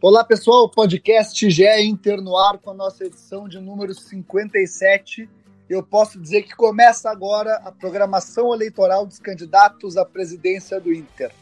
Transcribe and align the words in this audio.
Olá 0.00 0.22
pessoal, 0.22 0.70
podcast 0.70 1.50
GE 1.50 1.64
Inter 1.80 2.20
no 2.22 2.36
ar 2.36 2.56
com 2.58 2.70
a 2.70 2.74
nossa 2.74 3.04
edição 3.04 3.48
de 3.48 3.58
número 3.58 3.92
57. 3.92 5.28
Eu 5.68 5.82
posso 5.82 6.20
dizer 6.20 6.42
que 6.44 6.54
começa 6.54 7.10
agora 7.10 7.56
a 7.64 7.72
programação 7.72 8.54
eleitoral 8.54 9.04
dos 9.04 9.18
candidatos 9.18 9.96
à 9.96 10.04
presidência 10.04 10.80
do 10.80 10.92
Inter. 10.92 11.32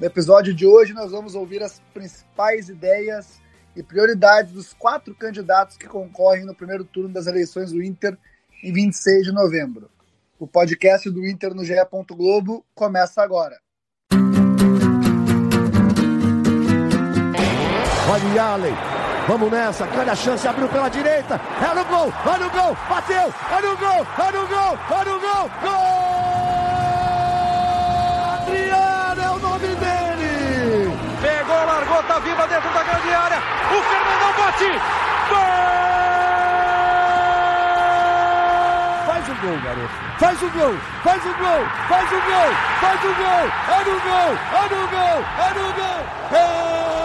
No 0.00 0.06
episódio 0.06 0.54
de 0.54 0.66
hoje 0.66 0.94
nós 0.94 1.10
vamos 1.10 1.34
ouvir 1.34 1.62
as 1.62 1.78
principais 1.92 2.70
ideias 2.70 3.38
e 3.76 3.82
prioridades 3.82 4.50
dos 4.50 4.72
quatro 4.72 5.14
candidatos 5.14 5.76
que 5.76 5.86
concorrem 5.86 6.46
no 6.46 6.54
primeiro 6.54 6.86
turno 6.86 7.10
das 7.10 7.26
eleições 7.26 7.70
do 7.70 7.82
Inter 7.82 8.16
em 8.64 8.72
26 8.72 9.26
de 9.26 9.32
novembro. 9.32 9.90
O 10.38 10.46
podcast 10.46 11.10
do 11.10 11.26
Inter 11.26 11.54
no 11.54 11.66
GE. 11.66 11.74
Globo 12.16 12.64
começa 12.74 13.22
agora. 13.22 13.60
Olha 18.10 18.26
o 18.26 18.40
Allen. 18.40 18.76
Vamos 19.28 19.52
nessa, 19.52 19.86
grande 19.86 20.10
a 20.10 20.16
chance, 20.16 20.48
abriu 20.48 20.66
pela 20.68 20.88
direita. 20.90 21.40
É 21.62 21.74
no 21.74 21.84
gol, 21.84 22.12
olha 22.26 22.44
o 22.44 22.50
gol, 22.50 22.76
bateu, 22.88 23.32
olha 23.52 23.70
o 23.70 23.76
gol, 23.76 24.06
olha 24.18 24.40
o 24.40 24.48
gol, 24.48 24.78
olha 24.90 25.14
o 25.14 25.20
gol, 25.20 25.50
gol! 25.62 25.70
Adriano 28.34 29.22
é 29.22 29.30
o 29.30 29.38
nome 29.38 29.68
dele! 29.76 30.98
Pegou, 31.22 31.54
largou, 31.54 32.02
tá 32.02 32.18
viva 32.18 32.48
dentro 32.48 32.68
da 32.70 32.82
grande 32.82 33.14
área. 33.14 33.38
O 33.70 33.80
Fernandão 33.80 34.32
bate! 34.38 34.72
Gol! 35.28 35.60
Faz 39.06 39.28
o 39.28 39.34
gol, 39.34 39.60
garoto. 39.62 39.94
Faz 40.18 40.42
o 40.42 40.50
gol, 40.50 40.74
faz 41.04 41.24
o 41.24 41.32
gol, 41.38 41.64
faz 41.88 42.10
o 42.10 42.20
gol, 42.20 42.50
faz 42.80 43.04
o 43.04 43.14
gol, 43.14 43.46
é 43.68 43.84
no 43.84 44.00
gol, 44.00 44.34
é 44.50 44.62
no 44.74 44.88
gol, 44.88 45.18
é 45.38 45.54
no 45.54 45.72
gol! 45.74 46.00
É... 46.32 46.99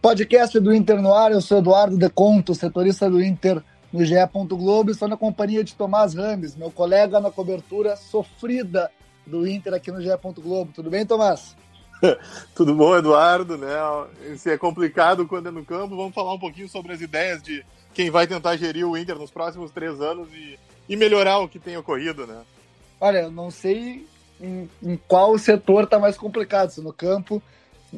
Podcast 0.00 0.60
do 0.60 0.72
Inter 0.72 1.02
no 1.02 1.12
ar, 1.12 1.32
eu 1.32 1.40
sou 1.40 1.58
Eduardo 1.58 1.98
De 1.98 2.08
Conto, 2.08 2.54
setorista 2.54 3.10
do 3.10 3.20
Inter 3.20 3.60
no 3.92 4.04
GE. 4.04 4.14
Globo, 4.48 4.92
estou 4.92 5.08
na 5.08 5.16
companhia 5.16 5.64
de 5.64 5.74
Tomás 5.74 6.14
Rames, 6.14 6.54
meu 6.54 6.70
colega 6.70 7.18
na 7.18 7.32
cobertura 7.32 7.96
sofrida 7.96 8.92
do 9.26 9.44
Inter 9.44 9.74
aqui 9.74 9.90
no 9.90 10.00
GE. 10.00 10.10
Globo. 10.40 10.70
Tudo 10.72 10.88
bem, 10.88 11.04
Tomás? 11.04 11.56
Tudo 12.54 12.76
bom, 12.76 12.96
Eduardo, 12.96 13.58
né? 13.58 13.74
Isso 14.32 14.48
é 14.48 14.56
complicado 14.56 15.26
quando 15.26 15.48
é 15.48 15.50
no 15.50 15.64
campo. 15.64 15.96
Vamos 15.96 16.14
falar 16.14 16.32
um 16.32 16.38
pouquinho 16.38 16.68
sobre 16.68 16.92
as 16.92 17.00
ideias 17.00 17.42
de 17.42 17.64
quem 17.92 18.08
vai 18.08 18.24
tentar 18.24 18.56
gerir 18.56 18.86
o 18.86 18.96
Inter 18.96 19.16
nos 19.16 19.32
próximos 19.32 19.72
três 19.72 20.00
anos 20.00 20.28
e, 20.32 20.56
e 20.88 20.96
melhorar 20.96 21.40
o 21.40 21.48
que 21.48 21.58
tem 21.58 21.76
ocorrido, 21.76 22.24
né? 22.24 22.40
Olha, 23.00 23.22
eu 23.22 23.32
não 23.32 23.50
sei 23.50 24.06
em, 24.40 24.70
em 24.80 24.96
qual 25.08 25.36
setor 25.38 25.84
está 25.84 25.98
mais 25.98 26.16
complicado, 26.16 26.70
se 26.70 26.80
no 26.80 26.92
campo 26.92 27.42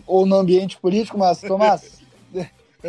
ou 0.06 0.26
no 0.26 0.36
ambiente 0.36 0.78
político, 0.78 1.18
mas, 1.18 1.40
Tomás, 1.42 2.00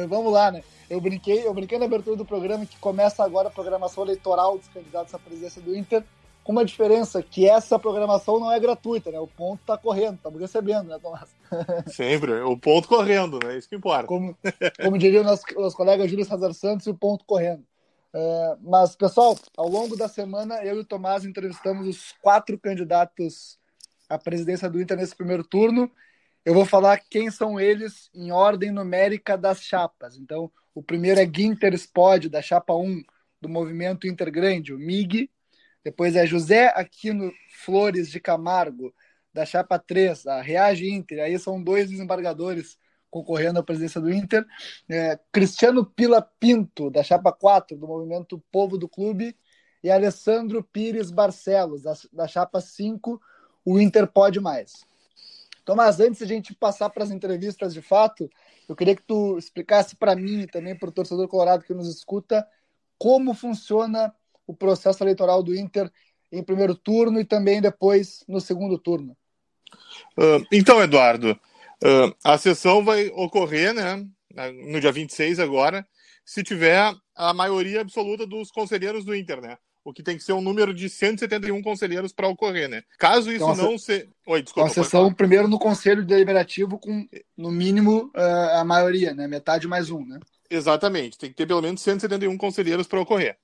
vamos 0.08 0.32
lá, 0.32 0.52
né? 0.52 0.64
Eu 0.90 1.00
brinquei, 1.00 1.48
eu 1.48 1.54
brinquei 1.54 1.80
na 1.80 1.86
abertura 1.86 2.18
do 2.18 2.26
programa 2.26 2.66
que 2.66 2.78
começa 2.78 3.24
agora 3.24 3.48
a 3.48 3.52
programação 3.52 4.04
eleitoral 4.04 4.58
dos 4.58 4.68
candidatos 4.68 5.14
à 5.14 5.20
presidência 5.20 5.62
do 5.62 5.76
Inter, 5.76 6.04
com 6.44 6.52
uma 6.52 6.66
diferença, 6.66 7.22
que 7.22 7.48
essa 7.48 7.78
programação 7.78 8.40
não 8.40 8.52
é 8.52 8.60
gratuita, 8.60 9.12
né? 9.12 9.20
O 9.20 9.28
ponto 9.28 9.64
tá 9.66 9.78
correndo, 9.78 10.16
estamos 10.16 10.40
recebendo, 10.42 10.88
né, 10.88 11.00
Tomás? 11.00 11.30
Sempre, 11.88 12.42
o 12.42 12.58
ponto 12.58 12.88
correndo, 12.88 13.40
né? 13.44 13.58
Isso 13.58 13.70
que 13.70 13.76
importa. 13.76 14.08
Como, 14.08 14.36
como 14.82 14.98
diria 14.98 15.22
o 15.22 15.24
nosso, 15.24 15.44
nosso 15.56 15.78
colega 15.78 16.08
Júlio 16.08 16.26
César 16.26 16.54
Santos, 16.54 16.88
o 16.88 16.94
ponto 16.96 17.24
correndo. 17.26 17.64
É, 18.14 18.58
mas, 18.62 18.96
pessoal, 18.96 19.38
ao 19.56 19.70
longo 19.70 19.96
da 19.96 20.08
semana, 20.08 20.64
eu 20.66 20.78
e 20.78 20.80
o 20.80 20.86
Tomás 20.86 21.24
entrevistamos 21.24 21.88
os 21.88 22.16
quatro 22.22 22.58
candidatos 22.58 23.58
à 24.10 24.18
presidência 24.18 24.70
do 24.70 24.82
Inter 24.82 24.98
nesse 24.98 25.16
primeiro 25.16 25.44
turno 25.44 25.90
eu 26.44 26.54
vou 26.54 26.66
falar 26.66 26.98
quem 26.98 27.30
são 27.30 27.60
eles 27.60 28.10
em 28.14 28.32
ordem 28.32 28.72
numérica 28.72 29.38
das 29.38 29.62
chapas. 29.62 30.18
Então, 30.18 30.52
o 30.74 30.82
primeiro 30.82 31.20
é 31.20 31.26
Ginter 31.26 31.74
Spod, 31.74 32.30
da 32.30 32.42
chapa 32.42 32.74
1 32.74 33.04
do 33.40 33.48
Movimento 33.48 34.08
Intergrande, 34.08 34.74
o 34.74 34.80
MIG. 34.80 35.30
Depois 35.84 36.16
é 36.16 36.26
José 36.26 36.68
Aquino 36.76 37.32
Flores 37.64 38.10
de 38.10 38.20
Camargo, 38.20 38.94
da 39.34 39.46
chapa 39.46 39.78
3, 39.78 40.28
a 40.28 40.42
Reage 40.42 40.90
Inter. 40.90 41.24
Aí 41.24 41.38
são 41.38 41.62
dois 41.62 41.90
desembargadores 41.90 42.78
concorrendo 43.10 43.60
à 43.60 43.64
presidência 43.64 44.02
do 44.02 44.12
Inter. 44.12 44.46
É, 44.90 45.20
Cristiano 45.32 45.86
Pila 45.86 46.22
Pinto, 46.22 46.90
da 46.90 47.04
chapa 47.04 47.32
4, 47.32 47.78
do 47.78 47.88
Movimento 47.88 48.42
Povo 48.52 48.78
do 48.78 48.88
Clube. 48.88 49.36
E 49.84 49.90
Alessandro 49.90 50.64
Pires 50.64 51.12
Barcelos, 51.12 51.84
da, 51.84 51.94
da 52.14 52.28
chapa 52.28 52.62
5, 52.62 53.20
o 53.66 53.80
Inter 53.80 54.08
Pode 54.08 54.40
Mais. 54.40 54.86
Tomás, 55.64 56.00
antes 56.00 56.20
de 56.20 56.24
a 56.26 56.28
gente 56.28 56.56
passar 56.56 56.90
para 56.90 57.04
as 57.04 57.12
entrevistas 57.12 57.74
de 57.74 57.82
fato, 57.82 58.30
eu 58.68 58.76
queria 58.76 58.96
que 58.96 59.04
tu 59.04 59.38
explicasse 59.38 59.96
para 59.96 60.16
mim 60.16 60.42
e 60.42 60.48
também 60.48 60.76
para 60.76 60.90
o 60.90 60.92
torcedor 60.92 61.28
colorado 61.28 61.64
que 61.64 61.74
nos 61.74 61.88
escuta 61.88 62.46
como 62.98 63.34
funciona 63.34 64.14
o 64.48 64.56
processo 64.56 65.04
eleitoral 65.04 65.42
do 65.42 65.56
Inter 65.56 65.92
em 66.32 66.44
primeiro 66.44 66.76
turno 66.76 67.20
e 67.20 67.26
também 67.26 67.62
depois 67.62 68.24
no 68.28 68.40
segundo 68.40 68.78
turno. 68.78 69.16
Uh, 70.18 70.46
então, 70.52 70.82
Eduardo, 70.82 71.32
uh, 71.32 72.16
a 72.24 72.38
sessão 72.38 72.84
vai 72.84 73.08
ocorrer 73.10 73.74
né, 73.74 74.08
no 74.68 74.80
dia 74.80 74.92
26 74.92 75.40
agora, 75.40 75.86
se 76.26 76.44
tiver 76.44 76.94
a 77.16 77.34
maioria 77.34 77.82
absoluta 77.82 78.26
dos 78.26 78.52
conselheiros 78.52 79.04
do 79.04 79.16
Inter, 79.16 79.42
né? 79.42 79.58
O 79.84 79.94
que 79.94 80.04
tem 80.04 80.18
que 80.18 80.24
ser 80.24 80.34
um 80.34 80.42
número 80.42 80.74
de 80.74 80.90
171 80.90 81.62
conselheiros 81.62 82.14
para 82.14 82.28
ocorrer, 82.28 82.70
né? 82.70 82.84
Caso 83.00 83.32
isso 83.32 83.44
então, 83.44 83.56
não 83.56 83.78
se... 83.78 84.08
Oi, 84.28 84.42
desculpa. 84.44 84.70
Então, 84.70 84.84
a 84.84 84.86
sessão 84.86 85.14
primeiro 85.14 85.48
no 85.48 85.58
Conselho 85.58 86.06
Deliberativo 86.06 86.78
com, 86.78 87.08
no 87.36 87.52
mínimo, 87.52 88.12
uh, 88.16 88.60
a 88.60 88.64
maioria, 88.64 89.14
né? 89.14 89.28
Metade 89.28 89.68
mais 89.68 89.90
um, 89.90 90.06
né? 90.06 90.20
Exatamente. 90.50 91.18
Tem 91.18 91.30
que 91.30 91.36
ter 91.36 91.48
pelo 91.48 91.62
menos 91.62 91.82
171 91.82 92.38
conselheiros 92.38 92.88
para 92.88 93.02
ocorrer. 93.02 93.38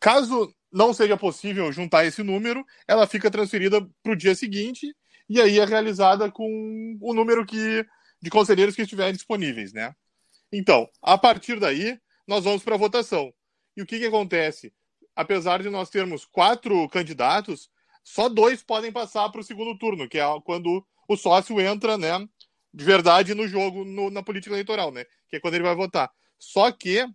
Caso 0.00 0.52
não 0.72 0.94
seja 0.94 1.16
possível 1.16 1.70
juntar 1.72 2.04
esse 2.04 2.22
número, 2.22 2.64
ela 2.86 3.06
fica 3.06 3.30
transferida 3.30 3.86
para 4.02 4.12
o 4.12 4.16
dia 4.16 4.34
seguinte 4.34 4.94
e 5.28 5.40
aí 5.40 5.58
é 5.58 5.64
realizada 5.64 6.30
com 6.30 6.98
o 7.00 7.14
número 7.14 7.44
que, 7.44 7.86
de 8.20 8.30
conselheiros 8.30 8.74
que 8.74 8.82
estiverem 8.82 9.12
disponíveis, 9.12 9.72
né? 9.72 9.94
Então, 10.52 10.88
a 11.00 11.16
partir 11.16 11.60
daí, 11.60 11.98
nós 12.26 12.44
vamos 12.44 12.64
para 12.64 12.74
a 12.74 12.78
votação. 12.78 13.32
E 13.76 13.82
o 13.82 13.86
que, 13.86 13.98
que 13.98 14.06
acontece? 14.06 14.72
Apesar 15.20 15.62
de 15.62 15.68
nós 15.68 15.90
termos 15.90 16.24
quatro 16.24 16.88
candidatos, 16.88 17.68
só 18.02 18.26
dois 18.26 18.62
podem 18.62 18.90
passar 18.90 19.28
para 19.28 19.42
o 19.42 19.44
segundo 19.44 19.76
turno, 19.76 20.08
que 20.08 20.18
é 20.18 20.24
quando 20.44 20.82
o 21.06 21.16
sócio 21.16 21.60
entra, 21.60 21.98
né, 21.98 22.26
de 22.72 22.84
verdade 22.84 23.34
no 23.34 23.46
jogo, 23.46 23.84
no, 23.84 24.10
na 24.10 24.22
política 24.22 24.54
eleitoral, 24.54 24.90
né, 24.90 25.04
que 25.28 25.36
é 25.36 25.40
quando 25.40 25.54
ele 25.54 25.64
vai 25.64 25.74
votar. 25.74 26.10
Só 26.38 26.72
que, 26.72 27.06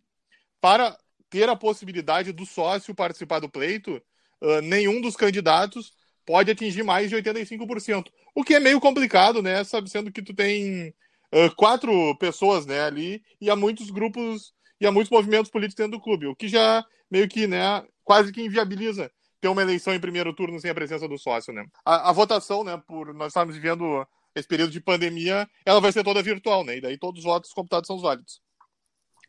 para 0.61 0.95
ter 1.27 1.49
a 1.49 1.55
possibilidade 1.55 2.31
do 2.31 2.45
sócio 2.45 2.93
participar 2.93 3.39
do 3.39 3.49
pleito, 3.49 3.99
uh, 4.39 4.61
nenhum 4.61 5.01
dos 5.01 5.15
candidatos 5.15 5.91
pode 6.27 6.51
atingir 6.51 6.83
mais 6.83 7.09
de 7.09 7.15
85%. 7.15 8.11
O 8.35 8.43
que 8.43 8.53
é 8.53 8.59
meio 8.59 8.79
complicado, 8.79 9.41
né, 9.41 9.63
sabe, 9.63 9.89
sendo 9.89 10.11
que 10.11 10.21
tu 10.21 10.33
tem 10.33 10.89
uh, 11.33 11.55
quatro 11.55 12.15
pessoas, 12.19 12.67
né, 12.67 12.81
ali, 12.81 13.23
e 13.41 13.49
há 13.49 13.55
muitos 13.55 13.89
grupos 13.89 14.53
e 14.79 14.85
há 14.85 14.91
muitos 14.91 15.09
movimentos 15.09 15.49
políticos 15.49 15.83
dentro 15.83 15.97
do 15.97 16.03
clube, 16.03 16.27
o 16.27 16.35
que 16.35 16.47
já 16.47 16.85
meio 17.09 17.27
que, 17.27 17.47
né, 17.47 17.83
quase 18.05 18.31
que 18.31 18.41
inviabiliza 18.41 19.11
ter 19.41 19.49
uma 19.49 19.61
eleição 19.61 19.93
em 19.93 19.99
primeiro 19.99 20.33
turno 20.33 20.59
sem 20.59 20.71
a 20.71 20.75
presença 20.75 21.07
do 21.07 21.17
sócio, 21.17 21.51
né? 21.51 21.65
A, 21.83 22.09
a 22.09 22.13
votação, 22.13 22.63
né, 22.63 22.81
por 22.87 23.13
nós 23.13 23.27
estamos 23.27 23.55
vivendo 23.55 24.07
esse 24.33 24.47
período 24.47 24.71
de 24.71 24.79
pandemia, 24.79 25.47
ela 25.65 25.81
vai 25.81 25.91
ser 25.91 26.03
toda 26.03 26.21
virtual, 26.21 26.63
né? 26.63 26.77
E 26.77 26.81
daí 26.81 26.97
todos 26.97 27.19
os 27.19 27.25
votos 27.25 27.51
computados 27.51 27.87
são 27.87 27.99
válidos. 27.99 28.41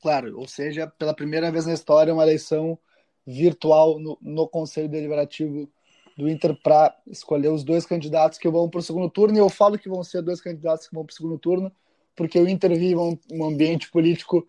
Claro, 0.00 0.38
ou 0.38 0.46
seja, 0.46 0.86
pela 0.86 1.14
primeira 1.14 1.50
vez 1.50 1.66
na 1.66 1.72
história, 1.72 2.12
uma 2.12 2.22
eleição 2.22 2.78
virtual 3.26 3.98
no, 3.98 4.18
no 4.20 4.48
Conselho 4.48 4.88
Deliberativo 4.88 5.68
do 6.16 6.28
Inter 6.28 6.56
para 6.62 6.96
escolher 7.06 7.48
os 7.48 7.62
dois 7.62 7.84
candidatos 7.84 8.38
que 8.38 8.48
vão 8.48 8.68
para 8.70 8.78
o 8.78 8.82
segundo 8.82 9.10
turno. 9.10 9.36
E 9.36 9.40
eu 9.40 9.48
falo 9.48 9.78
que 9.78 9.88
vão 9.88 10.02
ser 10.02 10.22
dois 10.22 10.40
candidatos 10.40 10.88
que 10.88 10.94
vão 10.94 11.04
para 11.04 11.12
o 11.12 11.16
segundo 11.16 11.38
turno, 11.38 11.72
porque 12.14 12.38
o 12.38 12.48
Inter 12.48 12.70
vive 12.70 12.96
um, 12.96 13.18
um 13.32 13.44
ambiente 13.44 13.90
político 13.90 14.46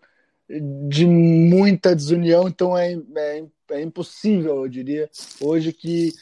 de 0.48 1.06
muita 1.06 1.94
desunião, 1.94 2.48
então 2.48 2.76
é, 2.76 2.94
é, 2.94 3.44
é, 3.72 3.82
impossível, 3.82 4.64
eu 4.64 4.68
diria, 4.68 5.10
hoje 5.40 5.72
que 5.72 6.12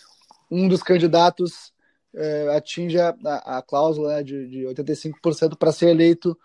um 0.51 0.67
dos 0.67 0.83
candidatos 0.83 1.73
é, 2.15 2.57
atinja 2.57 3.15
a, 3.25 3.59
a 3.59 3.63
cláusula 3.63 4.17
né, 4.17 4.23
de, 4.25 4.49
de 4.49 4.63
85% 4.65 5.57
para 5.57 5.71
ser 5.71 5.91
eleito 5.91 6.37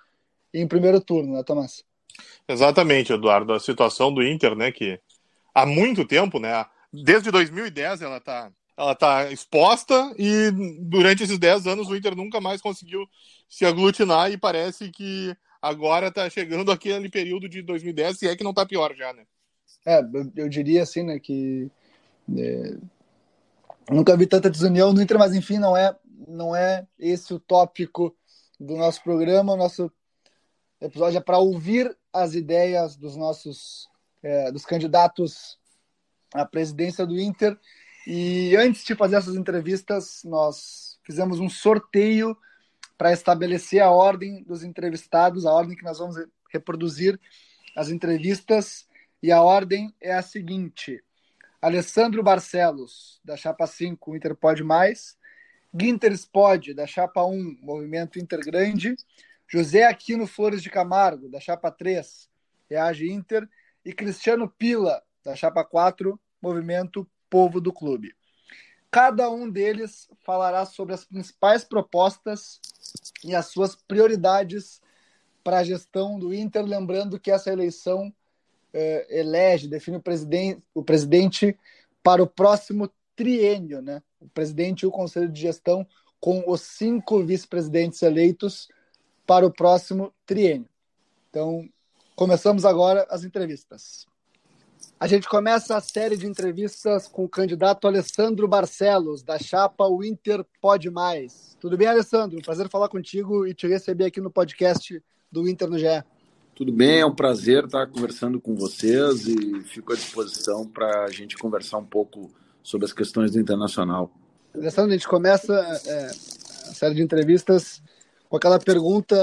em 0.53 0.67
primeiro 0.67 1.01
turno, 1.01 1.33
né, 1.33 1.43
Tomás? 1.43 1.83
Exatamente, 2.47 3.13
Eduardo. 3.13 3.53
A 3.53 3.59
situação 3.59 4.13
do 4.13 4.21
Inter, 4.21 4.55
né, 4.55 4.71
que 4.71 4.99
há 5.55 5.65
muito 5.65 6.05
tempo, 6.05 6.39
né, 6.39 6.65
desde 6.93 7.31
2010 7.31 8.01
ela 8.01 8.17
está 8.17 8.51
ela 8.77 8.95
tá 8.95 9.31
exposta 9.31 10.13
e 10.17 10.49
durante 10.79 11.23
esses 11.23 11.37
10 11.37 11.67
anos 11.67 11.87
o 11.87 11.95
Inter 11.95 12.15
nunca 12.15 12.41
mais 12.41 12.61
conseguiu 12.61 13.07
se 13.47 13.63
aglutinar 13.65 14.31
e 14.31 14.37
parece 14.37 14.89
que 14.89 15.35
agora 15.61 16.07
está 16.07 16.29
chegando 16.29 16.71
aquele 16.71 17.09
período 17.09 17.47
de 17.47 17.61
2010 17.61 18.21
e 18.21 18.27
é 18.27 18.35
que 18.35 18.43
não 18.43 18.51
está 18.51 18.65
pior 18.65 18.95
já, 18.95 19.13
né? 19.13 19.23
É, 19.85 20.01
eu, 20.35 20.49
diria 20.49 20.83
assim, 20.83 21.03
né, 21.03 21.19
que 21.19 21.69
é, 22.37 22.77
nunca 23.89 24.15
vi 24.15 24.27
tanta 24.27 24.49
desunião 24.49 24.93
no 24.93 25.01
Inter, 25.01 25.17
mas 25.17 25.33
enfim, 25.33 25.57
não 25.57 25.75
é 25.75 25.95
não 26.27 26.55
é 26.55 26.87
esse 26.99 27.33
o 27.33 27.39
tópico 27.39 28.15
do 28.59 28.75
nosso 28.75 29.03
programa. 29.03 29.53
O 29.53 29.57
nosso 29.57 29.91
episódio 30.79 31.17
é 31.17 31.21
para 31.21 31.39
ouvir 31.39 31.95
as 32.13 32.35
ideias 32.35 32.95
dos 32.95 33.15
nossos 33.15 33.87
é, 34.21 34.51
dos 34.51 34.65
candidatos 34.65 35.57
à 36.33 36.45
presidência 36.45 37.05
do 37.05 37.19
Inter. 37.19 37.57
E 38.05 38.55
antes 38.55 38.83
de 38.83 38.95
fazer 38.95 39.17
essas 39.17 39.35
entrevistas, 39.35 40.21
nós 40.23 40.99
fizemos 41.03 41.39
um 41.39 41.49
sorteio 41.49 42.37
para 43.01 43.13
estabelecer 43.13 43.81
a 43.81 43.89
ordem 43.89 44.43
dos 44.43 44.63
entrevistados, 44.63 45.43
a 45.43 45.51
ordem 45.51 45.75
que 45.75 45.83
nós 45.83 45.97
vamos 45.97 46.17
reproduzir 46.53 47.19
as 47.75 47.89
entrevistas. 47.89 48.87
E 49.23 49.31
a 49.31 49.41
ordem 49.41 49.91
é 49.99 50.13
a 50.13 50.21
seguinte: 50.21 51.03
Alessandro 51.59 52.21
Barcelos, 52.21 53.19
da 53.25 53.35
Chapa 53.35 53.65
5, 53.65 54.15
Inter 54.15 54.35
Pode 54.35 54.63
Mais. 54.63 55.17
Ginter 55.73 56.11
Spod, 56.11 56.75
da 56.75 56.85
Chapa 56.85 57.25
1, 57.25 57.57
Movimento 57.63 58.19
Inter 58.19 58.41
Grande. 58.41 58.95
José 59.47 59.83
Aquino 59.83 60.27
Flores 60.27 60.61
de 60.61 60.69
Camargo, 60.69 61.27
da 61.27 61.39
Chapa 61.39 61.71
3, 61.71 62.29
Reage 62.69 63.11
Inter. 63.11 63.49
E 63.83 63.93
Cristiano 63.93 64.47
Pila, 64.47 65.01
da 65.25 65.35
Chapa 65.35 65.65
4, 65.65 66.21
Movimento 66.39 67.09
Povo 67.31 67.59
do 67.59 67.73
Clube. 67.73 68.13
Cada 68.91 69.29
um 69.31 69.49
deles 69.49 70.09
falará 70.25 70.65
sobre 70.65 70.93
as 70.93 71.05
principais 71.05 71.63
propostas 71.63 72.59
e 73.23 73.33
as 73.33 73.45
suas 73.45 73.73
prioridades 73.73 74.81
para 75.41 75.59
a 75.59 75.63
gestão 75.63 76.19
do 76.19 76.33
Inter, 76.33 76.65
lembrando 76.65 77.17
que 77.17 77.31
essa 77.31 77.49
eleição 77.49 78.13
eh, 78.73 79.07
elege, 79.09 79.69
define 79.69 79.95
o 79.95 80.01
presidente, 80.01 80.61
o 80.73 80.83
presidente 80.83 81.57
para 82.03 82.21
o 82.21 82.27
próximo 82.27 82.91
triênio, 83.15 83.81
né? 83.81 84.03
O 84.19 84.27
presidente 84.27 84.81
e 84.81 84.85
o 84.85 84.91
conselho 84.91 85.29
de 85.29 85.39
gestão 85.39 85.87
com 86.19 86.43
os 86.45 86.61
cinco 86.61 87.23
vice-presidentes 87.23 88.01
eleitos 88.01 88.67
para 89.25 89.45
o 89.45 89.51
próximo 89.51 90.13
triênio. 90.25 90.69
Então, 91.29 91.67
começamos 92.15 92.65
agora 92.65 93.07
as 93.09 93.23
entrevistas. 93.23 94.05
A 94.99 95.07
gente 95.07 95.27
começa 95.27 95.75
a 95.75 95.81
série 95.81 96.15
de 96.15 96.27
entrevistas 96.27 97.07
com 97.07 97.23
o 97.23 97.29
candidato 97.29 97.87
Alessandro 97.87 98.47
Barcelos, 98.47 99.23
da 99.23 99.39
chapa 99.39 99.87
O 99.87 100.03
Inter 100.03 100.45
Pode 100.61 100.89
Mais. 100.89 101.57
Tudo 101.59 101.75
bem, 101.75 101.87
Alessandro? 101.87 102.41
Prazer 102.41 102.69
falar 102.69 102.87
contigo 102.87 103.47
e 103.47 103.53
te 103.53 103.67
receber 103.67 104.05
aqui 104.05 104.21
no 104.21 104.29
podcast 104.29 105.01
do 105.31 105.47
Inter 105.47 105.69
no 105.69 105.79
GE. 105.79 106.03
Tudo 106.53 106.71
bem, 106.71 106.99
é 106.99 107.05
um 107.05 107.15
prazer 107.15 107.65
estar 107.65 107.87
conversando 107.87 108.39
com 108.39 108.55
vocês 108.55 109.25
e 109.27 109.61
fico 109.63 109.93
à 109.93 109.95
disposição 109.95 110.67
para 110.67 111.05
a 111.05 111.09
gente 111.09 111.37
conversar 111.37 111.77
um 111.77 111.85
pouco 111.85 112.29
sobre 112.61 112.85
as 112.85 112.93
questões 112.93 113.31
do 113.31 113.39
internacional. 113.39 114.11
Alessandro, 114.53 114.91
a 114.91 114.93
gente 114.93 115.07
começa 115.07 115.53
é, 115.87 116.05
a 116.05 116.73
série 116.73 116.95
de 116.95 117.01
entrevistas 117.01 117.81
com 118.29 118.37
aquela 118.37 118.59
pergunta 118.59 119.15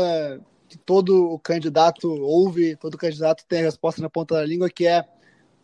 que 0.68 0.76
todo 0.76 1.32
o 1.32 1.38
candidato 1.38 2.10
ouve, 2.10 2.76
todo 2.76 2.98
candidato 2.98 3.44
tem 3.46 3.60
a 3.60 3.64
resposta 3.64 4.02
na 4.02 4.10
ponta 4.10 4.34
da 4.34 4.44
língua, 4.44 4.68
que 4.68 4.86
é 4.86 5.04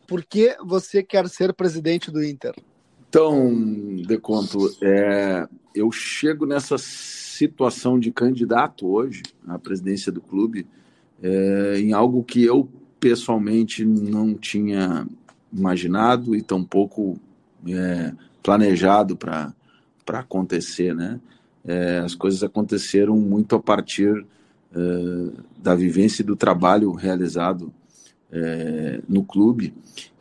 por 0.06 0.24
que 0.24 0.56
você 0.64 1.02
quer 1.02 1.28
ser 1.28 1.52
presidente 1.52 2.10
do 2.10 2.24
Inter? 2.24 2.54
Então, 3.08 3.54
Deconto, 4.06 4.58
é, 4.82 5.46
eu 5.74 5.90
chego 5.92 6.46
nessa 6.46 6.76
situação 6.78 7.98
de 7.98 8.10
candidato 8.10 8.86
hoje 8.86 9.22
à 9.46 9.58
presidência 9.58 10.10
do 10.10 10.20
clube 10.20 10.66
é, 11.22 11.78
em 11.78 11.92
algo 11.92 12.22
que 12.24 12.44
eu 12.44 12.68
pessoalmente 12.98 13.84
não 13.84 14.34
tinha 14.34 15.06
imaginado 15.52 16.34
e 16.34 16.42
tampouco 16.42 17.18
é, 17.68 18.12
planejado 18.42 19.16
para 19.16 19.54
acontecer, 20.08 20.94
né? 20.94 21.20
É, 21.66 21.98
as 21.98 22.14
coisas 22.14 22.42
aconteceram 22.42 23.16
muito 23.16 23.56
a 23.56 23.60
partir 23.60 24.26
é, 24.74 25.30
da 25.56 25.74
vivência 25.74 26.22
e 26.22 26.26
do 26.26 26.36
trabalho 26.36 26.92
realizado 26.92 27.72
é, 28.34 29.00
no 29.08 29.22
clube 29.22 29.72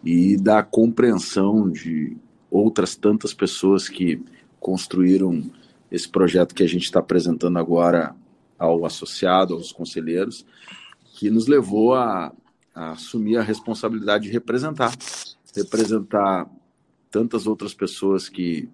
e 0.04 0.38
da 0.38 0.62
compreensão 0.62 1.70
de 1.70 2.16
outras 2.50 2.96
tantas 2.96 3.34
pessoas 3.34 3.90
que 3.90 4.24
construíram 4.60 5.44
esse 5.92 6.08
projeto 6.08 6.54
que 6.54 6.62
a 6.62 6.68
gente 6.68 6.84
está 6.84 7.00
apresentando 7.00 7.58
agora 7.58 8.16
ao 8.58 8.86
associado, 8.86 9.56
aos 9.56 9.72
conselheiros, 9.72 10.46
que 11.16 11.32
nos 11.32 11.48
levou 11.48 11.96
a, 11.96 12.32
a 12.74 12.92
assumir 12.92 13.38
a 13.38 13.42
responsabilidade 13.42 14.26
de 14.26 14.32
representar, 14.32 14.96
representar 15.56 16.48
tantas 17.10 17.48
outras 17.48 17.74
pessoas 17.74 18.30
que 18.30 18.70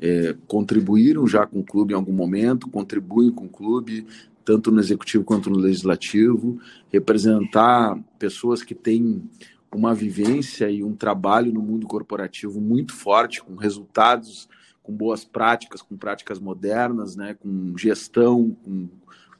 é, 0.00 0.36
contribuíram 0.46 1.26
já 1.26 1.46
com 1.46 1.60
o 1.60 1.64
clube 1.64 1.92
em 1.92 1.96
algum 1.96 2.12
momento, 2.12 2.68
contribuem 2.68 3.30
com 3.30 3.46
o 3.46 3.48
clube, 3.48 4.06
tanto 4.44 4.70
no 4.70 4.80
executivo 4.80 5.24
quanto 5.24 5.50
no 5.50 5.58
legislativo, 5.58 6.60
representar 6.90 7.98
pessoas 8.18 8.62
que 8.62 8.74
têm 8.74 9.22
uma 9.74 9.94
vivência 9.94 10.70
e 10.70 10.84
um 10.84 10.94
trabalho 10.94 11.52
no 11.52 11.62
mundo 11.62 11.86
corporativo 11.86 12.60
muito 12.60 12.92
forte, 12.92 13.42
com 13.42 13.56
resultados, 13.56 14.48
com 14.82 14.92
boas 14.92 15.24
práticas, 15.24 15.80
com 15.80 15.96
práticas 15.96 16.38
modernas, 16.38 17.16
né, 17.16 17.34
com 17.34 17.76
gestão, 17.76 18.56
com, 18.62 18.88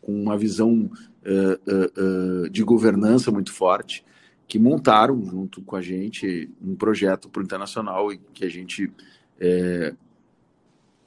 com 0.01 0.23
uma 0.23 0.37
visão 0.39 0.91
uh, 1.27 1.73
uh, 1.73 2.45
uh, 2.45 2.51
de 2.51 2.63
governança 2.63 3.31
muito 3.31 3.53
forte, 3.53 4.05
que 4.49 4.59
montaram 4.59 5.25
junto 5.25 5.63
com 5.63 5.77
a 5.77 5.83
gente 5.83 6.51
um 6.61 6.75
projeto 6.75 7.29
para 7.29 7.41
o 7.41 7.45
internacional 7.45 8.13
e 8.13 8.19
que 8.33 8.45
a 8.45 8.51
gente 8.51 8.93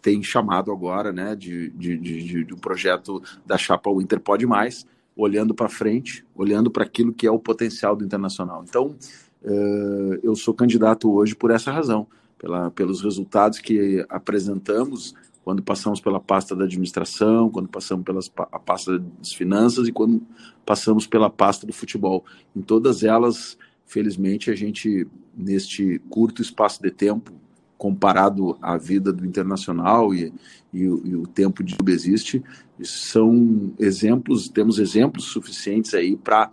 tem 0.05 0.21
chamado 0.21 0.71
agora, 0.71 1.11
né, 1.11 1.35
de, 1.35 1.71
de, 1.71 1.97
de, 1.97 2.43
de 2.43 2.53
um 2.53 2.57
projeto 2.57 3.23
da 3.43 3.57
chapa 3.57 3.91
Winter 3.91 4.19
Pode 4.19 4.45
Mais, 4.45 4.85
olhando 5.15 5.51
para 5.55 5.67
frente, 5.67 6.23
olhando 6.35 6.69
para 6.69 6.83
aquilo 6.83 7.11
que 7.11 7.25
é 7.25 7.31
o 7.31 7.39
potencial 7.39 7.95
do 7.95 8.05
internacional. 8.05 8.63
Então, 8.69 8.95
uh, 9.41 10.19
eu 10.21 10.35
sou 10.35 10.53
candidato 10.53 11.11
hoje 11.11 11.35
por 11.35 11.49
essa 11.49 11.71
razão, 11.71 12.05
pela, 12.37 12.69
pelos 12.69 13.01
resultados 13.01 13.57
que 13.57 14.05
apresentamos 14.07 15.15
quando 15.43 15.63
passamos 15.63 15.99
pela 15.99 16.19
pasta 16.19 16.55
da 16.55 16.65
administração, 16.65 17.49
quando 17.49 17.67
passamos 17.67 18.05
pela 18.05 18.19
a 18.51 18.59
pasta 18.59 18.99
das 18.99 19.33
finanças 19.33 19.87
e 19.87 19.91
quando 19.91 20.21
passamos 20.63 21.07
pela 21.07 21.31
pasta 21.31 21.65
do 21.65 21.73
futebol. 21.73 22.23
Em 22.55 22.61
todas 22.61 23.03
elas, 23.03 23.57
felizmente, 23.87 24.51
a 24.51 24.55
gente, 24.55 25.07
neste 25.35 25.97
curto 26.11 26.43
espaço 26.43 26.79
de 26.79 26.91
tempo, 26.91 27.33
comparado 27.77 28.57
à 28.61 28.77
vida 28.77 29.11
do 29.11 29.25
internacional 29.25 30.13
e, 30.13 30.33
e, 30.73 30.81
e 30.81 31.15
o 31.15 31.27
tempo 31.27 31.63
de 31.63 31.75
que 31.75 31.91
existe, 31.91 32.43
são 32.81 33.73
exemplos, 33.79 34.49
temos 34.49 34.79
exemplos 34.79 35.25
suficientes 35.25 35.93
aí 35.93 36.15
para 36.15 36.51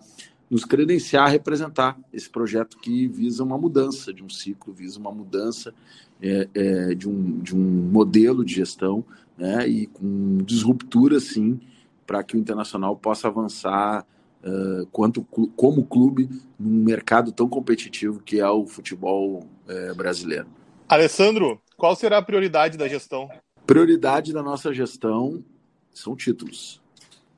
nos 0.50 0.64
credenciar 0.64 1.26
a 1.26 1.30
representar 1.30 1.98
esse 2.12 2.28
projeto 2.28 2.76
que 2.78 3.08
visa 3.08 3.42
uma 3.42 3.56
mudança 3.56 4.12
de 4.12 4.22
um 4.22 4.28
ciclo, 4.28 4.74
visa 4.74 4.98
uma 4.98 5.10
mudança 5.10 5.72
é, 6.20 6.48
é, 6.54 6.94
de, 6.94 7.08
um, 7.08 7.38
de 7.40 7.56
um 7.56 7.90
modelo 7.90 8.44
de 8.44 8.54
gestão 8.54 9.04
né, 9.36 9.66
e 9.66 9.86
com 9.86 10.38
disruptura, 10.44 11.18
sim, 11.20 11.58
para 12.06 12.22
que 12.22 12.36
o 12.36 12.38
internacional 12.38 12.96
possa 12.96 13.28
avançar 13.28 14.06
uh, 14.44 14.86
quanto, 14.92 15.22
como 15.56 15.86
clube 15.86 16.28
num 16.58 16.84
mercado 16.84 17.32
tão 17.32 17.48
competitivo 17.48 18.20
que 18.20 18.38
é 18.38 18.48
o 18.48 18.66
futebol 18.66 19.46
uh, 19.68 19.94
brasileiro. 19.94 20.46
Alessandro, 20.92 21.58
qual 21.74 21.96
será 21.96 22.18
a 22.18 22.22
prioridade 22.22 22.76
da 22.76 22.86
gestão? 22.86 23.26
Prioridade 23.66 24.30
da 24.30 24.42
nossa 24.42 24.74
gestão 24.74 25.42
são 25.90 26.14
títulos. 26.14 26.82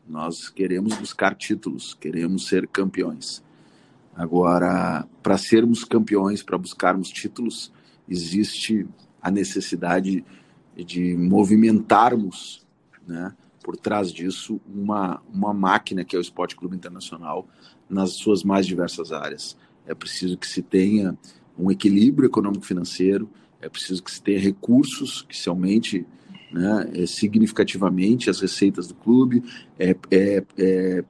Nós 0.09 0.49
queremos 0.49 0.97
buscar 0.97 1.37
títulos, 1.37 1.95
queremos 1.95 2.49
ser 2.49 2.67
campeões. 2.67 3.45
Agora, 4.13 5.07
para 5.23 5.39
sermos 5.39 5.85
campeões, 5.85 6.43
para 6.43 6.59
buscarmos 6.59 7.11
títulos, 7.11 7.73
existe 8.09 8.89
a 9.23 9.31
necessidade 9.31 10.25
de 10.77 11.17
movimentarmos, 11.17 12.67
né, 13.07 13.33
por 13.63 13.77
trás 13.77 14.11
disso, 14.11 14.61
uma, 14.67 15.23
uma 15.33 15.55
máquina 15.55 16.05
que 16.05 16.17
é 16.17 16.19
o 16.19 16.23
Esporte 16.23 16.57
Clube 16.57 16.75
Internacional 16.75 17.47
nas 17.89 18.15
suas 18.15 18.43
mais 18.43 18.67
diversas 18.67 19.13
áreas. 19.13 19.57
É 19.87 19.95
preciso 19.95 20.37
que 20.37 20.49
se 20.49 20.61
tenha 20.61 21.17
um 21.57 21.71
equilíbrio 21.71 22.27
econômico-financeiro, 22.27 23.31
é 23.65 23.69
preciso 23.69 24.03
que 24.03 24.11
se 24.11 24.23
tenha 24.23 24.39
recursos, 24.39 25.23
que 25.23 25.37
se 25.37 25.49
aumente 25.49 26.07
né, 26.53 26.91
é, 26.95 27.07
significativamente 27.07 28.29
as 28.29 28.41
receitas 28.41 28.87
do 28.87 28.95
clube, 28.95 29.43
é, 29.79 29.97
é, 30.11 30.45
é, 30.59 31.05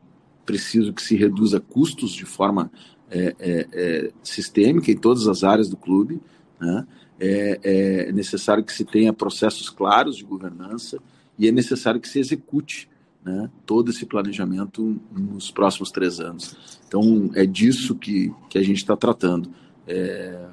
preciso 0.47 0.93
que 0.93 1.03
se 1.03 1.17
reduza 1.17 1.61
custos 1.61 2.13
de 2.13 2.25
forma 2.25 2.71
é, 3.11 3.35
é, 3.39 3.69
é 3.73 4.13
sistêmica 4.23 4.91
em 4.91 4.97
todas 4.97 5.27
as 5.27 5.43
áreas 5.45 5.69
do 5.69 5.77
clube, 5.77 6.21
né, 6.61 6.87
é, 7.19 8.13
necessário 8.13 8.65
que 8.65 8.73
se 8.73 8.85
tenha 8.85 9.13
processos 9.13 9.69
claros 9.69 10.17
de 10.17 10.25
governança 10.25 10.99
e 11.39 11.49
é 11.49 11.53
necessário 11.53 12.01
que 12.01 12.09
se 12.09 12.19
execute 12.19 12.89
né, 13.25 13.51
todo 13.65 13.91
esse 13.91 14.07
planejamento 14.07 15.01
nos 15.11 15.51
próximos 15.51 15.91
três 15.91 16.21
anos. 16.21 16.57
Então, 16.87 17.31
é 17.35 17.47
disso 17.47 17.95
que, 17.95 18.33
que 18.49 18.59
a 18.59 18.63
gente 18.63 18.77
está 18.77 18.97
tratando. 18.97 19.51
É, 19.87 20.47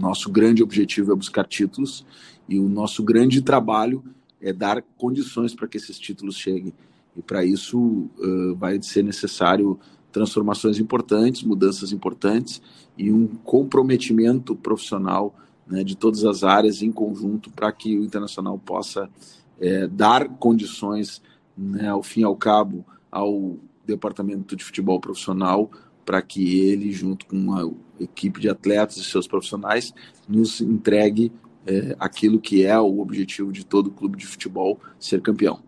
nosso 0.00 0.30
grande 0.30 0.62
objetivo 0.62 1.12
é 1.12 1.14
buscar 1.14 1.46
títulos 1.46 2.04
e 2.48 2.58
o 2.58 2.68
nosso 2.68 3.02
grande 3.02 3.42
trabalho 3.42 4.02
é 4.40 4.52
dar 4.52 4.82
condições 4.96 5.54
para 5.54 5.66
que 5.66 5.76
esses 5.76 5.98
títulos 5.98 6.36
cheguem. 6.36 6.72
E 7.16 7.22
para 7.22 7.44
isso 7.44 7.78
uh, 7.78 8.54
vai 8.56 8.80
ser 8.82 9.02
necessário 9.02 9.78
transformações 10.12 10.78
importantes, 10.78 11.42
mudanças 11.42 11.92
importantes 11.92 12.62
e 12.96 13.12
um 13.12 13.26
comprometimento 13.26 14.56
profissional 14.56 15.34
né, 15.66 15.84
de 15.84 15.96
todas 15.96 16.24
as 16.24 16.42
áreas 16.42 16.82
em 16.82 16.90
conjunto 16.90 17.50
para 17.50 17.70
que 17.72 17.98
o 17.98 18.04
Internacional 18.04 18.58
possa 18.58 19.08
é, 19.60 19.86
dar 19.86 20.28
condições, 20.28 21.20
né, 21.56 21.88
ao 21.88 22.02
fim 22.02 22.20
e 22.20 22.24
ao 22.24 22.36
cabo, 22.36 22.84
ao 23.10 23.56
departamento 23.84 24.56
de 24.56 24.64
futebol 24.64 25.00
profissional 25.00 25.70
para 26.08 26.22
que 26.22 26.58
ele, 26.58 26.90
junto 26.90 27.26
com 27.26 27.54
a 27.54 27.70
equipe 28.02 28.40
de 28.40 28.48
atletas 28.48 28.96
e 28.96 29.04
seus 29.04 29.28
profissionais, 29.28 29.92
nos 30.26 30.58
entregue 30.58 31.30
é, 31.66 31.94
aquilo 32.00 32.40
que 32.40 32.64
é 32.64 32.80
o 32.80 33.00
objetivo 33.00 33.52
de 33.52 33.62
todo 33.62 33.90
clube 33.90 34.16
de 34.16 34.26
futebol, 34.26 34.80
ser 34.98 35.20
campeão. 35.20 35.62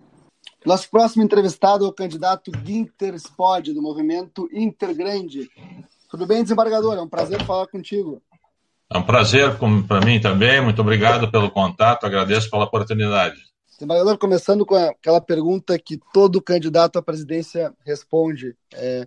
Nosso 0.64 0.88
próximo 0.88 1.23
entrevistado 1.23 1.85
é 1.85 1.88
o 1.88 1.92
candidato 1.92 2.50
Ginter 2.64 3.14
Spod, 3.16 3.75
do 3.75 3.82
movimento 3.82 4.49
Intergrande. 4.50 5.47
Tudo 6.11 6.26
bem, 6.26 6.42
desembargador? 6.42 6.97
É 6.97 7.02
um 7.02 7.09
prazer 7.09 7.44
falar 7.44 7.66
contigo. 7.66 8.23
É 8.90 8.97
um 8.97 9.02
prazer 9.02 9.59
para 9.87 10.00
mim 10.06 10.18
também. 10.18 10.62
Muito 10.62 10.80
obrigado 10.80 11.30
pelo 11.30 11.50
contato, 11.50 12.06
agradeço 12.06 12.49
pela 12.50 12.64
oportunidade. 12.64 13.42
Desembargador, 13.80 14.16
começando 14.16 14.64
com 14.64 14.75
aquela 14.75 15.20
pergunta 15.20 15.78
que 15.78 15.99
todo 16.14 16.40
candidato 16.40 16.99
à 16.99 17.02
presidência 17.02 17.75
responde: 17.85 18.54
é, 18.73 19.06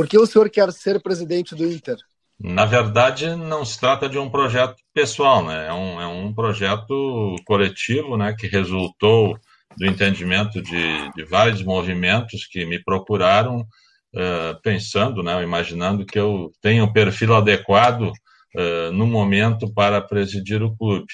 por 0.00 0.08
que 0.08 0.18
o 0.18 0.24
senhor 0.24 0.48
quer 0.48 0.72
ser 0.72 0.98
presidente 1.02 1.54
do 1.54 1.70
Inter? 1.70 1.98
Na 2.42 2.64
verdade, 2.64 3.36
não 3.36 3.66
se 3.66 3.78
trata 3.78 4.08
de 4.08 4.18
um 4.18 4.30
projeto 4.30 4.76
pessoal, 4.94 5.44
né? 5.44 5.66
É 5.66 5.72
um, 5.74 6.00
é 6.00 6.06
um 6.06 6.32
projeto 6.32 7.36
coletivo, 7.44 8.16
né? 8.16 8.34
Que 8.34 8.46
resultou 8.46 9.38
do 9.76 9.84
entendimento 9.84 10.62
de, 10.62 11.12
de 11.14 11.22
vários 11.24 11.62
movimentos 11.62 12.46
que 12.46 12.64
me 12.64 12.82
procuraram 12.82 13.60
uh, 13.60 14.58
pensando, 14.62 15.22
né, 15.22 15.42
imaginando 15.42 16.06
que 16.06 16.18
eu 16.18 16.50
tenho 16.62 16.84
o 16.84 16.92
perfil 16.94 17.34
adequado 17.34 18.10
uh, 18.56 18.90
no 18.94 19.06
momento 19.06 19.70
para 19.74 20.00
presidir 20.00 20.62
o 20.62 20.74
clube. 20.74 21.12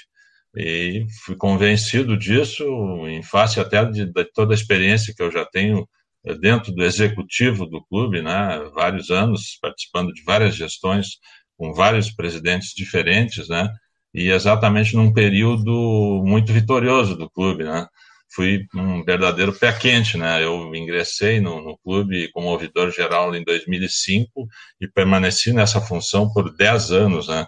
E 0.57 1.07
fui 1.25 1.35
convencido 1.35 2.17
disso, 2.17 2.65
em 3.09 3.21
face 3.25 3.59
até 3.59 3.85
de, 3.85 4.07
de 4.07 4.25
toda 4.33 4.55
a 4.55 4.57
experiência 4.57 5.13
que 5.13 5.25
eu 5.25 5.33
já 5.33 5.45
tenho 5.45 5.89
dentro 6.35 6.73
do 6.73 6.85
executivo 6.85 7.67
do 7.67 7.85
clube, 7.85 8.23
né, 8.23 8.59
vários 8.75 9.11
anos 9.11 9.59
participando 9.61 10.13
de 10.13 10.23
várias 10.25 10.55
gestões 10.55 11.19
com 11.57 11.73
vários 11.73 12.11
presidentes 12.11 12.73
diferentes, 12.75 13.49
né, 13.49 13.69
e 14.13 14.31
exatamente 14.31 14.95
num 14.97 15.13
período 15.13 16.23
muito 16.25 16.53
vitorioso 16.53 17.17
do 17.17 17.31
clube, 17.31 17.65
né, 17.65 17.87
fui 18.35 18.67
um 18.75 19.03
verdadeiro 19.03 19.53
pé 19.53 19.73
quente, 19.73 20.19
né? 20.19 20.45
Eu 20.45 20.75
ingressei 20.75 21.41
no, 21.41 21.63
no 21.63 21.79
clube 21.79 22.31
como 22.33 22.49
ouvidor 22.49 22.91
geral 22.93 23.35
em 23.35 23.43
2005 23.43 24.47
e 24.81 24.87
permaneci 24.87 25.53
nessa 25.53 25.81
função 25.81 26.31
por 26.33 26.55
10 26.55 26.93
anos, 26.93 27.29
né? 27.29 27.47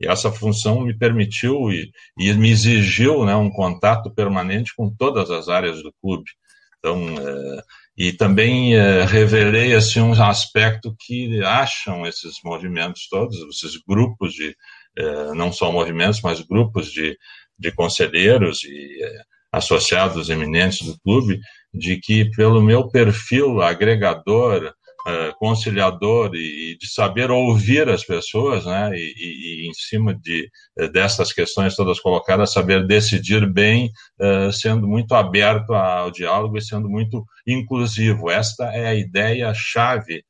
E 0.00 0.08
essa 0.08 0.32
função 0.32 0.80
me 0.80 0.96
permitiu 0.96 1.70
e, 1.70 1.92
e 2.18 2.32
me 2.32 2.50
exigiu 2.50 3.26
né, 3.26 3.36
um 3.36 3.50
contato 3.50 4.10
permanente 4.10 4.72
com 4.74 4.88
todas 4.88 5.30
as 5.30 5.48
áreas 5.50 5.82
do 5.82 5.92
clube. 6.00 6.30
Então, 6.78 6.98
é, 7.18 7.62
e 8.00 8.14
também 8.14 8.74
é, 8.74 9.04
revelei 9.04 9.74
assim, 9.74 10.00
um 10.00 10.12
aspecto 10.12 10.96
que 10.98 11.44
acham 11.44 12.06
esses 12.06 12.36
movimentos 12.42 13.06
todos, 13.10 13.36
esses 13.54 13.78
grupos 13.86 14.32
de, 14.32 14.56
é, 14.96 15.34
não 15.34 15.52
só 15.52 15.70
movimentos, 15.70 16.22
mas 16.22 16.40
grupos 16.40 16.90
de, 16.90 17.14
de 17.58 17.70
conselheiros 17.70 18.64
e 18.64 19.04
é, 19.04 19.22
associados 19.52 20.30
eminentes 20.30 20.86
do 20.86 20.98
clube, 21.00 21.40
de 21.74 21.98
que 21.98 22.24
pelo 22.30 22.62
meu 22.62 22.88
perfil 22.88 23.60
agregador, 23.60 24.72
uh, 25.06 25.36
conciliador 25.38 26.34
e, 26.34 26.76
de 26.78 26.86
saber 26.88 27.30
ouvir 27.30 27.88
as 27.88 28.04
pessoas, 28.04 28.66
né, 28.66 28.90
e, 28.94 29.14
e, 29.16 29.64
e 29.64 29.68
em 29.68 29.74
cima 29.74 30.14
de 30.14 30.48
uh, 30.78 30.90
dessas 30.90 31.32
questões 31.32 31.76
todas 31.76 32.00
colocadas, 32.00 32.52
saber 32.52 32.86
decidir 32.86 33.46
bem, 33.50 33.90
uh, 34.20 34.52
sendo 34.52 34.86
muito 34.86 35.14
aberto 35.14 35.72
ao 35.74 36.10
diálogo 36.10 36.56
e 36.56 36.62
sendo 36.62 36.88
muito 36.88 37.24
inclusivo. 37.46 38.30
Esta 38.30 38.64
é 38.74 38.88
a 38.88 38.94
ideia 38.94 39.52
chave 39.54 40.24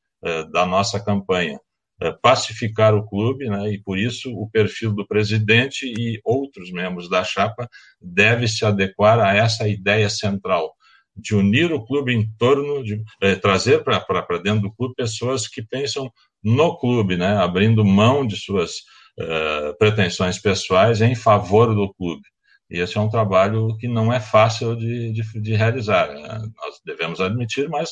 da 0.53 0.67
nossa 0.67 1.00
campanha. 1.00 1.59
É, 2.03 2.11
pacificar 2.12 2.95
o 2.95 3.07
clube, 3.07 3.47
né, 3.47 3.73
e 3.73 3.79
por 3.79 3.99
isso 3.99 4.33
o 4.33 4.49
perfil 4.49 4.95
do 4.95 5.07
presidente 5.07 5.85
e 5.85 6.19
outros 6.25 6.73
membros 6.73 7.11
da 7.11 7.23
chapa 7.23 7.69
deve 8.00 8.49
se 8.49 8.65
adequar 8.65 9.21
a 9.21 9.37
essa 9.37 9.69
ideia 9.69 10.09
central 10.09 10.73
de 11.21 11.35
unir 11.35 11.73
o 11.73 11.85
clube 11.85 12.12
em 12.15 12.29
torno 12.39 12.83
de 12.83 13.03
é, 13.23 13.35
trazer 13.35 13.85
para 13.85 13.99
dentro 14.43 14.62
do 14.62 14.73
clube 14.73 14.95
pessoas 14.95 15.47
que 15.47 15.62
pensam 15.62 16.11
no 16.43 16.79
clube, 16.79 17.17
né, 17.17 17.37
abrindo 17.37 17.85
mão 17.85 18.27
de 18.27 18.37
suas 18.37 18.77
uh, 19.19 19.77
pretensões 19.79 20.39
pessoais 20.39 21.00
em 21.00 21.15
favor 21.15 21.75
do 21.75 21.93
clube. 21.95 22.23
E 22.71 22.79
esse 22.79 22.97
é 22.97 23.00
um 23.00 23.11
trabalho 23.11 23.77
que 23.79 23.89
não 23.89 24.12
é 24.12 24.21
fácil 24.21 24.77
de, 24.77 25.12
de, 25.12 25.41
de 25.41 25.55
realizar. 25.55 26.09
Né? 26.09 26.39
Nós 26.57 26.81
devemos 26.87 27.21
admitir, 27.21 27.69
mas 27.69 27.91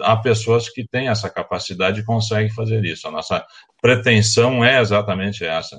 há 0.00 0.16
pessoas 0.16 0.68
que 0.68 0.86
têm 0.88 1.08
essa 1.08 1.28
capacidade 1.28 2.00
e 2.00 2.04
conseguem 2.04 2.50
fazer 2.50 2.84
isso. 2.84 3.06
A 3.06 3.10
nossa 3.10 3.44
pretensão 3.80 4.64
é 4.64 4.80
exatamente 4.80 5.44
essa. 5.44 5.76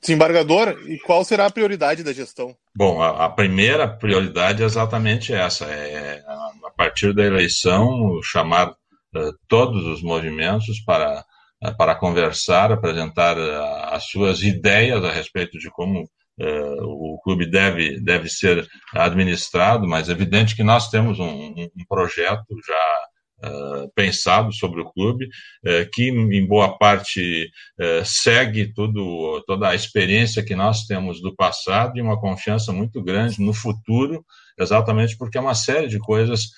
Desembargador, 0.00 0.78
e 0.86 0.98
qual 0.98 1.24
será 1.24 1.46
a 1.46 1.50
prioridade 1.50 2.02
da 2.02 2.12
gestão? 2.12 2.54
Bom, 2.74 3.02
a, 3.02 3.24
a 3.24 3.28
primeira 3.28 3.88
prioridade 3.88 4.62
é 4.62 4.66
exatamente 4.66 5.32
essa: 5.32 5.64
é, 5.66 6.22
a 6.64 6.70
partir 6.76 7.12
da 7.12 7.24
eleição, 7.24 8.20
chamar 8.22 8.70
uh, 8.70 9.32
todos 9.48 9.84
os 9.84 10.02
movimentos 10.02 10.80
para, 10.86 11.24
uh, 11.64 11.76
para 11.76 11.96
conversar, 11.96 12.70
apresentar 12.70 13.36
uh, 13.36 13.94
as 13.94 14.04
suas 14.04 14.42
ideias 14.42 15.04
a 15.04 15.10
respeito 15.10 15.58
de 15.58 15.70
como 15.70 16.08
o 16.40 17.18
clube 17.24 17.50
deve, 17.50 17.98
deve 18.00 18.28
ser 18.28 18.64
administrado, 18.94 19.88
mas 19.88 20.08
é 20.08 20.12
evidente 20.12 20.54
que 20.54 20.62
nós 20.62 20.88
temos 20.88 21.18
um, 21.18 21.26
um 21.26 21.84
projeto 21.88 22.44
já 22.64 23.08
Uh, 23.40 23.88
pensado 23.94 24.52
sobre 24.52 24.80
o 24.80 24.90
clube, 24.90 25.26
uh, 25.26 25.88
que 25.92 26.08
em 26.08 26.44
boa 26.44 26.76
parte 26.76 27.48
uh, 27.78 28.04
segue 28.04 28.72
tudo, 28.74 29.40
toda 29.46 29.68
a 29.68 29.76
experiência 29.76 30.42
que 30.42 30.56
nós 30.56 30.86
temos 30.86 31.22
do 31.22 31.32
passado 31.36 31.96
e 31.96 32.02
uma 32.02 32.20
confiança 32.20 32.72
muito 32.72 33.00
grande 33.00 33.40
no 33.40 33.54
futuro, 33.54 34.24
exatamente 34.58 35.16
porque 35.16 35.38
uma 35.38 35.54
série 35.54 35.86
de 35.86 36.00
coisas 36.00 36.48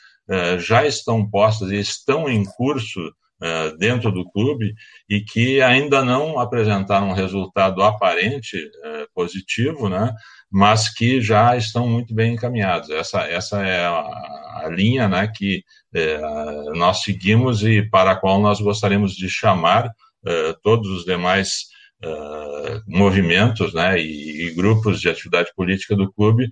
já 0.60 0.86
estão 0.86 1.28
postas 1.28 1.72
e 1.72 1.80
estão 1.80 2.28
em 2.28 2.44
curso 2.44 3.00
dentro 3.78 4.12
do 4.12 4.28
clube 4.30 4.74
e 5.08 5.20
que 5.22 5.62
ainda 5.62 6.04
não 6.04 6.38
apresentaram 6.38 7.08
um 7.08 7.14
resultado 7.14 7.82
aparente 7.82 8.70
positivo, 9.14 9.88
né? 9.88 10.14
mas 10.50 10.92
que 10.92 11.20
já 11.20 11.56
estão 11.56 11.88
muito 11.88 12.14
bem 12.14 12.34
encaminhados. 12.34 12.90
Essa, 12.90 13.20
essa 13.22 13.62
é 13.64 13.86
a, 13.86 14.64
a 14.64 14.68
linha 14.68 15.08
né, 15.08 15.30
que 15.34 15.64
é, 15.94 16.20
nós 16.74 17.02
seguimos 17.02 17.62
e 17.62 17.82
para 17.82 18.12
a 18.12 18.16
qual 18.16 18.40
nós 18.40 18.60
gostaríamos 18.60 19.14
de 19.14 19.28
chamar 19.28 19.90
todos 20.62 20.88
os 20.90 21.04
demais 21.04 21.70
movimentos 22.86 23.74
né, 23.74 23.98
e, 23.98 24.48
e, 24.48 24.54
grupos 24.54 25.00
de 25.00 25.08
atividade 25.08 25.50
política 25.54 25.94
do 25.94 26.10
clube 26.12 26.50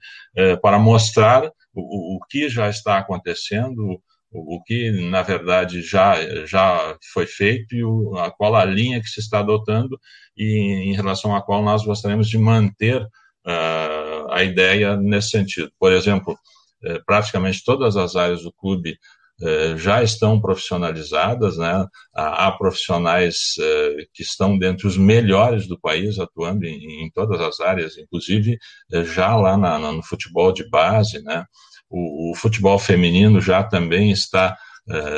para 0.62 0.78
mostrar 0.78 1.50
o, 1.75 2.16
o, 2.16 2.21
que 2.28 2.49
já 2.49 2.68
está 2.68 2.99
acontecendo, 2.99 4.00
o, 4.30 4.62
que, 4.62 4.90
na 5.08 5.23
verdade, 5.23 5.80
já, 5.82 6.16
já 6.44 6.97
foi 7.12 7.26
feito 7.26 7.75
e 7.75 7.82
o, 7.82 8.16
a 8.18 8.30
qual 8.30 8.54
a 8.54 8.64
linha 8.64 9.00
que 9.00 9.08
se 9.08 9.20
está 9.20 9.40
adotando 9.40 9.99
e 10.37 10.90
em 10.90 10.94
relação 10.94 11.35
à 11.35 11.42
qual 11.42 11.62
nós 11.62 11.85
gostaríamos 11.85 12.28
de 12.28 12.38
manter 12.38 13.02
uh, 13.02 14.30
a 14.30 14.42
ideia 14.44 14.97
nesse 14.97 15.30
sentido. 15.30 15.70
Por 15.78 15.92
exemplo, 15.92 16.35
uh, 16.35 17.04
praticamente 17.06 17.64
todas 17.64 17.97
as 17.97 18.16
áreas 18.16 18.42
do 18.42 18.52
clube 18.52 18.99
uh, 19.40 19.78
já 19.78 20.02
estão 20.02 20.38
profissionalizadas, 20.40 21.56
né? 21.56 21.87
Há, 22.14 22.52
profissionais 22.52 23.54
eh, 23.61 24.06
que 24.12 24.23
estão 24.23 24.58
dentre 24.58 24.87
os 24.87 24.97
melhores 24.97 25.68
do 25.68 25.78
país 25.78 26.18
atuando 26.18 26.66
em, 26.66 27.08
todas 27.14 27.40
as 27.40 27.61
áreas, 27.61 27.97
inclusive 27.97 28.58
já 29.04 29.37
lá 29.37 29.56
no 29.56 30.02
futebol 30.02 30.52
de 30.52 30.68
base, 30.68 31.23
né? 31.23 31.44
O, 31.90 32.33
o 32.33 32.35
futebol 32.35 32.78
feminino 32.78 33.40
já 33.40 33.62
também 33.62 34.11
está 34.11 34.57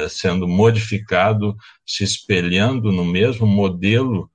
sendo 0.09 0.49
modificado, 0.49 1.55
se 1.87 2.03
espelhando 2.03 2.91
no 2.91 3.05
mesmo 3.05 3.47
modelo 3.47 4.29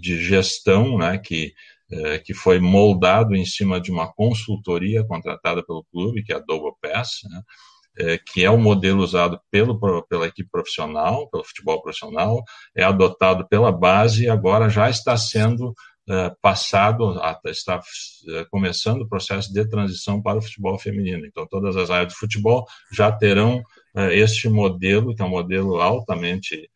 de 0.00 0.22
gestão, 0.22 0.96
né, 0.96 1.18
que 1.18 1.52
é, 1.88 2.18
que 2.18 2.34
foi 2.34 2.58
moldado 2.58 3.36
em 3.36 3.44
cima 3.44 3.80
de 3.80 3.92
uma 3.92 4.12
consultoria 4.12 5.04
contratada 5.04 5.64
pelo 5.64 5.84
clube, 5.84 6.24
que 6.24 6.32
é 6.32 6.36
a 6.36 6.40
Double 6.40 6.72
Pass, 6.82 7.20
né, 7.30 8.18
que 8.26 8.44
é 8.44 8.50
o 8.50 8.58
modelo 8.58 9.04
usado 9.04 9.40
pelo, 9.52 9.78
pela 10.08 10.26
equipe 10.26 10.50
profissional, 10.50 11.30
pelo 11.30 11.44
futebol 11.44 11.80
profissional, 11.80 12.42
é 12.74 12.82
adotado 12.82 13.46
pela 13.48 13.70
base 13.70 14.24
e 14.24 14.28
agora 14.28 14.68
já 14.68 14.90
está 14.90 15.16
sendo 15.16 15.72
passado, 16.40 17.20
está 17.46 17.80
é, 18.28 18.44
começando 18.50 19.02
o 19.02 19.08
processo 19.08 19.52
de 19.52 19.68
transição 19.68 20.22
para 20.22 20.38
o 20.38 20.42
futebol 20.42 20.78
feminino. 20.78 21.26
Então, 21.26 21.46
todas 21.46 21.76
as 21.76 21.90
áreas 21.90 22.12
de 22.12 22.18
futebol 22.18 22.64
já 22.92 23.10
terão 23.10 23.62
é, 23.96 24.16
este 24.16 24.48
modelo, 24.48 25.14
que 25.14 25.22
é 25.22 25.24
um 25.24 25.30
modelo 25.30 25.80
altamente 25.80 26.70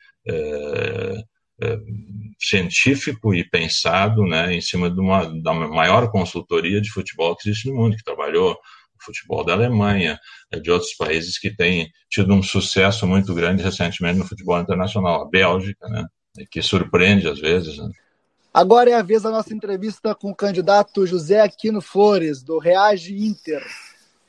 científico 2.39 3.35
e 3.35 3.43
pensado 3.45 4.25
né, 4.25 4.55
em 4.55 4.61
cima 4.61 4.91
de 4.91 5.01
uma, 5.01 5.27
da 5.43 5.53
maior 5.53 6.11
consultoria 6.11 6.81
de 6.81 6.91
futebol 6.91 7.37
que 7.37 7.49
existe 7.49 7.69
no 7.69 7.77
mundo, 7.77 7.97
que 7.97 8.05
trabalhou 8.05 8.53
o 8.53 9.05
futebol 9.05 9.45
da 9.45 9.55
Alemanha, 9.55 10.19
de 10.63 10.71
outros 10.71 10.95
países 10.95 11.39
que 11.39 11.55
têm 11.55 11.91
tido 12.09 12.33
um 12.33 12.43
sucesso 12.43 13.07
muito 13.07 13.35
grande 13.35 13.63
recentemente 13.63 14.19
no 14.19 14.27
futebol 14.27 14.61
internacional, 14.61 15.23
a 15.23 15.29
Bélgica, 15.29 15.87
né, 15.89 16.07
que 16.51 16.63
surpreende 16.63 17.29
às 17.29 17.41
vezes. 17.41 17.77
Né. 17.79 17.91
Agora 18.53 18.91
é 18.91 18.95
a 18.95 19.03
vez 19.03 19.23
da 19.23 19.31
nossa 19.31 19.55
entrevista 19.55 20.13
com 20.13 20.29
o 20.29 20.35
candidato 20.35 21.07
José 21.07 21.41
Aquino 21.41 21.81
Flores, 21.81 22.43
do 22.43 22.59
Reage 22.59 23.17
Inter. 23.17 23.65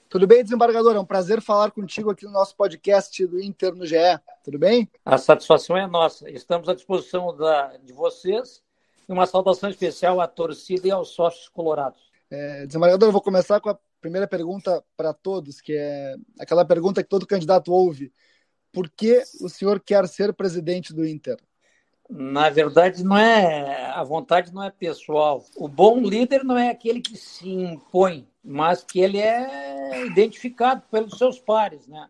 Tudo 0.08 0.28
bem, 0.28 0.44
desembargador? 0.44 0.96
É 0.96 1.00
um 1.00 1.06
prazer 1.06 1.42
falar 1.42 1.72
contigo 1.72 2.12
aqui 2.12 2.26
no 2.26 2.32
nosso 2.32 2.56
podcast 2.56 3.26
do 3.26 3.42
Inter 3.42 3.74
no 3.74 3.84
GE. 3.84 3.96
Tudo 4.44 4.60
bem? 4.60 4.88
A 5.04 5.18
satisfação 5.18 5.76
é 5.76 5.88
nossa. 5.88 6.30
Estamos 6.30 6.70
à 6.70 6.76
disposição 6.76 7.36
da, 7.36 7.76
de 7.78 7.94
vocês 7.94 8.62
e 9.10 9.12
uma 9.12 9.26
saudação 9.26 9.72
especial 9.72 10.22
à 10.22 10.28
torcida 10.28 10.88
e 10.88 10.92
aos 10.92 11.10
sócios 11.10 11.50
colorados. 11.50 12.12
É, 12.30 12.68
desembargador, 12.68 13.10
eu 13.10 13.14
vou 13.14 13.24
começar 13.24 13.60
com 13.60 13.70
a 13.70 13.80
primeira 14.00 14.28
pergunta 14.28 14.84
para 14.96 15.14
todos, 15.14 15.60
que 15.60 15.74
é 15.74 16.16
aquela 16.40 16.64
pergunta 16.64 17.02
que 17.02 17.10
todo 17.10 17.26
candidato 17.26 17.74
ouve. 17.74 18.14
Por 18.72 18.88
que 18.88 19.24
o 19.42 19.50
senhor 19.50 19.80
quer 19.80 20.08
ser 20.08 20.32
presidente 20.32 20.94
do 20.94 21.04
Inter? 21.04 21.38
Na 22.12 22.50
verdade, 22.50 23.06
não 23.06 23.18
é 23.18 23.86
a 23.86 24.04
vontade 24.04 24.54
não 24.54 24.62
é 24.62 24.70
pessoal. 24.70 25.46
O 25.56 25.70
bom 25.70 26.02
líder 26.02 26.44
não 26.44 26.58
é 26.58 26.70
aquele 26.70 27.00
que 27.00 27.16
se 27.16 27.50
impõe, 27.50 28.28
mas 28.44 28.84
que 28.84 29.00
ele 29.00 29.18
é 29.18 30.06
identificado 30.06 30.84
pelos 30.92 31.18
seus 31.18 31.40
pares, 31.40 31.88
né? 31.88 32.10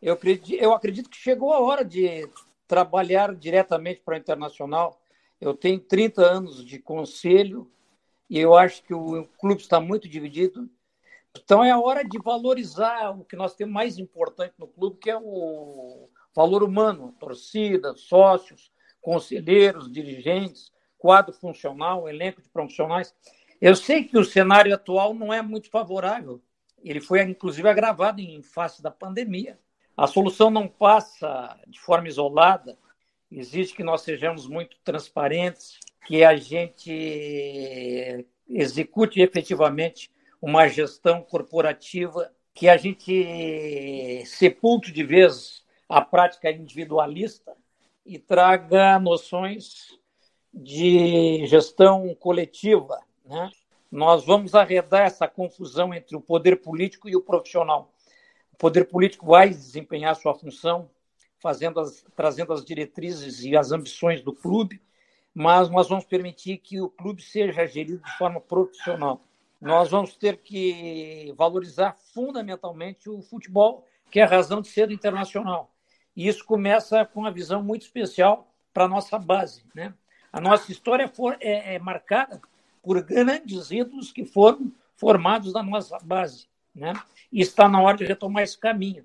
Eu 0.00 0.14
acredito, 0.14 0.62
eu 0.62 0.72
acredito 0.72 1.10
que 1.10 1.16
chegou 1.16 1.52
a 1.52 1.58
hora 1.58 1.84
de 1.84 2.28
trabalhar 2.68 3.34
diretamente 3.34 4.02
para 4.04 4.14
o 4.14 4.18
internacional. 4.18 5.00
Eu 5.40 5.52
tenho 5.52 5.80
30 5.80 6.22
anos 6.22 6.64
de 6.64 6.78
conselho 6.78 7.68
e 8.30 8.38
eu 8.38 8.54
acho 8.54 8.84
que 8.84 8.94
o 8.94 9.26
clube 9.38 9.60
está 9.60 9.80
muito 9.80 10.08
dividido. 10.08 10.70
Então 11.36 11.64
é 11.64 11.72
a 11.72 11.80
hora 11.80 12.04
de 12.04 12.18
valorizar 12.22 13.10
o 13.10 13.24
que 13.24 13.34
nós 13.34 13.56
temos 13.56 13.74
mais 13.74 13.98
importante 13.98 14.54
no 14.58 14.68
clube, 14.68 14.98
que 14.98 15.10
é 15.10 15.18
o 15.18 16.08
valor 16.32 16.62
humano, 16.62 17.12
torcida, 17.18 17.96
sócios, 17.96 18.70
conselheiros, 19.04 19.92
dirigentes, 19.92 20.72
quadro 20.96 21.34
funcional, 21.34 22.08
elenco 22.08 22.40
de 22.40 22.48
profissionais. 22.48 23.14
Eu 23.60 23.76
sei 23.76 24.04
que 24.04 24.18
o 24.18 24.24
cenário 24.24 24.74
atual 24.74 25.12
não 25.12 25.30
é 25.30 25.42
muito 25.42 25.70
favorável. 25.70 26.42
Ele 26.82 27.00
foi, 27.00 27.22
inclusive, 27.22 27.68
agravado 27.68 28.22
em 28.22 28.42
face 28.42 28.82
da 28.82 28.90
pandemia. 28.90 29.58
A 29.94 30.06
solução 30.06 30.50
não 30.50 30.66
passa 30.66 31.54
de 31.66 31.78
forma 31.78 32.08
isolada. 32.08 32.78
Exige 33.30 33.74
que 33.74 33.84
nós 33.84 34.00
sejamos 34.00 34.48
muito 34.48 34.78
transparentes, 34.82 35.78
que 36.06 36.24
a 36.24 36.34
gente 36.36 38.26
execute 38.48 39.20
efetivamente 39.20 40.10
uma 40.40 40.66
gestão 40.66 41.20
corporativa, 41.20 42.32
que 42.54 42.70
a 42.70 42.78
gente 42.78 44.24
sepulte 44.24 44.90
de 44.90 45.04
vez 45.04 45.62
a 45.88 46.00
prática 46.00 46.50
individualista 46.50 47.54
e 48.04 48.18
traga 48.18 48.98
noções 48.98 49.98
de 50.52 51.46
gestão 51.46 52.14
coletiva. 52.14 53.00
Né? 53.24 53.50
Nós 53.90 54.24
vamos 54.24 54.54
arredar 54.54 55.02
essa 55.02 55.26
confusão 55.26 55.92
entre 55.94 56.16
o 56.16 56.20
poder 56.20 56.56
político 56.56 57.08
e 57.08 57.16
o 57.16 57.22
profissional. 57.22 57.92
O 58.52 58.56
poder 58.56 58.84
político 58.84 59.26
vai 59.26 59.48
desempenhar 59.48 60.14
sua 60.14 60.34
função, 60.34 60.88
fazendo 61.40 61.80
as, 61.80 62.04
trazendo 62.14 62.52
as 62.52 62.64
diretrizes 62.64 63.42
e 63.42 63.56
as 63.56 63.72
ambições 63.72 64.22
do 64.22 64.32
clube, 64.32 64.80
mas 65.34 65.68
nós 65.68 65.88
vamos 65.88 66.04
permitir 66.04 66.58
que 66.58 66.80
o 66.80 66.88
clube 66.88 67.20
seja 67.20 67.66
gerido 67.66 67.98
de 67.98 68.16
forma 68.16 68.40
profissional. 68.40 69.20
Nós 69.60 69.90
vamos 69.90 70.14
ter 70.14 70.36
que 70.36 71.34
valorizar 71.36 71.96
fundamentalmente 72.12 73.10
o 73.10 73.22
futebol, 73.22 73.84
que 74.10 74.20
é 74.20 74.22
a 74.22 74.28
razão 74.28 74.60
de 74.60 74.68
ser 74.68 74.90
internacional. 74.92 75.73
E 76.16 76.28
isso 76.28 76.44
começa 76.44 77.04
com 77.04 77.20
uma 77.20 77.30
visão 77.30 77.62
muito 77.62 77.82
especial 77.82 78.48
para 78.72 78.84
a 78.84 78.88
nossa 78.88 79.18
base. 79.18 79.64
Né? 79.74 79.92
A 80.32 80.40
nossa 80.40 80.70
história 80.70 81.08
for, 81.08 81.36
é, 81.40 81.74
é, 81.74 81.78
marcada 81.78 82.40
por 82.82 83.02
grandes 83.02 83.70
ídolos 83.70 84.12
que 84.12 84.24
foram 84.24 84.72
formados 84.96 85.52
na 85.52 85.62
nossa 85.62 85.98
base. 86.02 86.46
Né? 86.74 86.92
E 87.32 87.40
está 87.40 87.68
na 87.68 87.80
hora 87.80 87.96
de 87.96 88.04
retomar 88.04 88.42
esse 88.42 88.58
caminho. 88.58 89.04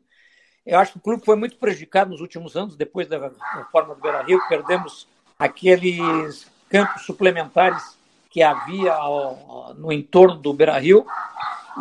Eu 0.65 0.77
acho 0.77 0.93
que 0.93 0.97
o 0.99 1.01
clube 1.01 1.25
foi 1.25 1.35
muito 1.35 1.55
prejudicado 1.57 2.11
nos 2.11 2.21
últimos 2.21 2.55
anos, 2.55 2.75
depois 2.75 3.07
da 3.07 3.31
reforma 3.55 3.95
do 3.95 4.01
Beira 4.01 4.21
Rio, 4.21 4.39
perdemos 4.47 5.07
aqueles 5.37 6.45
campos 6.69 7.03
suplementares 7.05 7.97
que 8.29 8.43
havia 8.43 8.93
ao, 8.93 9.73
no 9.75 9.91
entorno 9.91 10.35
do 10.35 10.53
Beira 10.53 10.77
Rio, 10.77 11.07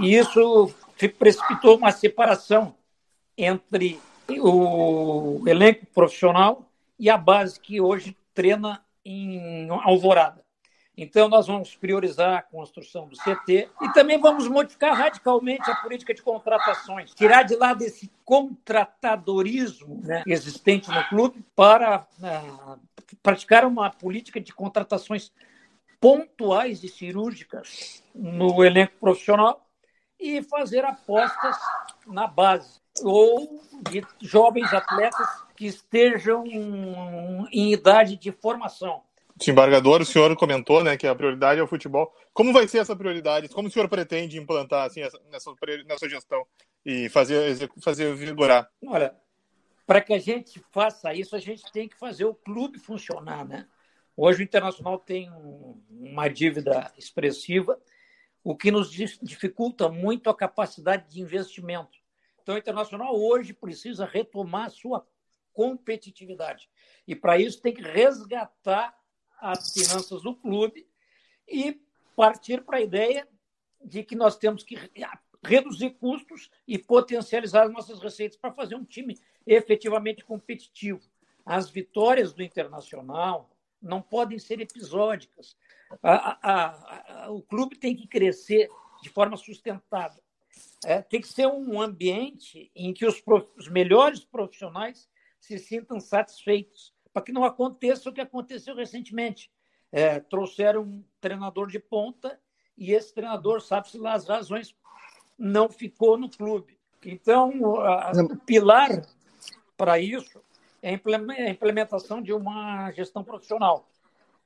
e 0.00 0.14
isso 0.14 0.72
precipitou 1.18 1.76
uma 1.76 1.92
separação 1.92 2.74
entre 3.36 4.00
o 4.36 5.42
elenco 5.46 5.86
profissional 5.86 6.68
e 6.98 7.08
a 7.08 7.16
base 7.16 7.58
que 7.58 7.80
hoje 7.80 8.16
treina 8.34 8.84
em 9.04 9.68
Alvorada. 9.70 10.44
Então, 11.00 11.28
nós 11.28 11.46
vamos 11.46 11.76
priorizar 11.76 12.38
a 12.38 12.42
construção 12.42 13.06
do 13.06 13.16
CT 13.16 13.68
e 13.80 13.92
também 13.92 14.18
vamos 14.18 14.48
modificar 14.48 14.96
radicalmente 14.96 15.70
a 15.70 15.76
política 15.76 16.12
de 16.12 16.20
contratações, 16.20 17.14
tirar 17.14 17.44
de 17.44 17.54
lá 17.54 17.72
desse 17.72 18.10
contratadorismo 18.24 20.00
né, 20.02 20.24
existente 20.26 20.90
no 20.90 21.04
clube 21.04 21.44
para 21.54 22.04
uh, 22.18 22.80
praticar 23.22 23.64
uma 23.64 23.90
política 23.90 24.40
de 24.40 24.52
contratações 24.52 25.30
pontuais 26.00 26.82
e 26.82 26.88
cirúrgicas 26.88 28.02
no 28.12 28.64
elenco 28.64 28.94
profissional 28.98 29.64
e 30.18 30.42
fazer 30.42 30.84
apostas 30.84 31.56
na 32.08 32.26
base 32.26 32.80
ou 33.04 33.62
de 33.90 34.04
jovens 34.20 34.72
atletas 34.72 35.26
que 35.56 35.66
estejam 35.66 36.44
em 36.46 37.72
idade 37.72 38.16
de 38.16 38.32
formação. 38.32 39.02
Desembargador, 39.36 40.00
o 40.00 40.04
senhor 40.04 40.34
comentou 40.36 40.82
né, 40.82 40.96
que 40.96 41.06
a 41.06 41.14
prioridade 41.14 41.60
é 41.60 41.62
o 41.62 41.68
futebol. 41.68 42.12
Como 42.32 42.52
vai 42.52 42.66
ser 42.66 42.78
essa 42.78 42.96
prioridade? 42.96 43.48
Como 43.48 43.68
o 43.68 43.70
senhor 43.70 43.88
pretende 43.88 44.36
implantar 44.36 44.86
assim, 44.86 45.00
nessa, 45.00 45.20
nessa 45.86 46.08
gestão 46.08 46.44
e 46.84 47.08
fazer, 47.08 47.70
fazer 47.80 48.14
vigorar? 48.16 48.68
Olha, 48.84 49.14
para 49.86 50.00
que 50.00 50.12
a 50.12 50.18
gente 50.18 50.60
faça 50.70 51.14
isso, 51.14 51.36
a 51.36 51.38
gente 51.38 51.62
tem 51.72 51.88
que 51.88 51.96
fazer 51.96 52.24
o 52.24 52.34
clube 52.34 52.78
funcionar. 52.78 53.46
Né? 53.46 53.66
Hoje 54.16 54.40
o 54.40 54.44
Internacional 54.44 54.98
tem 54.98 55.30
uma 55.88 56.28
dívida 56.28 56.92
expressiva, 56.98 57.80
o 58.42 58.56
que 58.56 58.70
nos 58.70 58.90
dificulta 58.90 59.88
muito 59.88 60.28
a 60.28 60.36
capacidade 60.36 61.08
de 61.08 61.20
investimento. 61.20 61.97
Então, 62.48 62.56
o 62.56 62.58
Internacional 62.58 63.14
hoje 63.14 63.52
precisa 63.52 64.06
retomar 64.06 64.70
sua 64.70 65.06
competitividade. 65.52 66.66
E, 67.06 67.14
para 67.14 67.38
isso, 67.38 67.60
tem 67.60 67.74
que 67.74 67.82
resgatar 67.82 68.98
as 69.38 69.70
finanças 69.74 70.22
do 70.22 70.34
clube 70.34 70.88
e 71.46 71.78
partir 72.16 72.64
para 72.64 72.78
a 72.78 72.80
ideia 72.80 73.28
de 73.84 74.02
que 74.02 74.16
nós 74.16 74.38
temos 74.38 74.62
que 74.62 74.78
reduzir 75.44 75.90
custos 76.00 76.50
e 76.66 76.78
potencializar 76.78 77.64
as 77.64 77.70
nossas 77.70 78.00
receitas 78.00 78.38
para 78.38 78.50
fazer 78.50 78.76
um 78.76 78.84
time 78.84 79.20
efetivamente 79.46 80.24
competitivo. 80.24 81.02
As 81.44 81.68
vitórias 81.68 82.32
do 82.32 82.42
Internacional 82.42 83.50
não 83.78 84.00
podem 84.00 84.38
ser 84.38 84.58
episódicas. 84.58 85.54
A, 86.02 86.38
a, 86.50 87.24
a, 87.24 87.30
o 87.30 87.42
clube 87.42 87.76
tem 87.76 87.94
que 87.94 88.06
crescer 88.08 88.70
de 89.02 89.10
forma 89.10 89.36
sustentável. 89.36 90.22
É, 90.84 91.02
tem 91.02 91.20
que 91.20 91.28
ser 91.28 91.46
um 91.46 91.80
ambiente 91.80 92.70
em 92.74 92.92
que 92.92 93.04
os, 93.04 93.20
prof... 93.20 93.46
os 93.56 93.68
melhores 93.68 94.24
profissionais 94.24 95.08
se 95.40 95.58
sintam 95.58 95.98
satisfeitos, 95.98 96.94
para 97.12 97.22
que 97.22 97.32
não 97.32 97.44
aconteça 97.44 98.08
o 98.08 98.12
que 98.12 98.20
aconteceu 98.20 98.74
recentemente. 98.74 99.50
É, 99.90 100.20
trouxeram 100.20 100.82
um 100.82 101.04
treinador 101.20 101.68
de 101.68 101.78
ponta 101.78 102.38
e 102.76 102.92
esse 102.92 103.12
treinador, 103.12 103.60
sabe-se 103.60 103.98
lá 103.98 104.12
as 104.12 104.28
razões, 104.28 104.76
não 105.36 105.68
ficou 105.68 106.16
no 106.16 106.28
clube. 106.28 106.78
Então, 107.04 107.80
a, 107.80 108.12
o 108.12 108.36
pilar 108.36 108.90
para 109.76 109.98
isso 109.98 110.42
é 110.82 110.90
a 110.90 111.50
implementação 111.50 112.22
de 112.22 112.32
uma 112.32 112.90
gestão 112.92 113.24
profissional. 113.24 113.88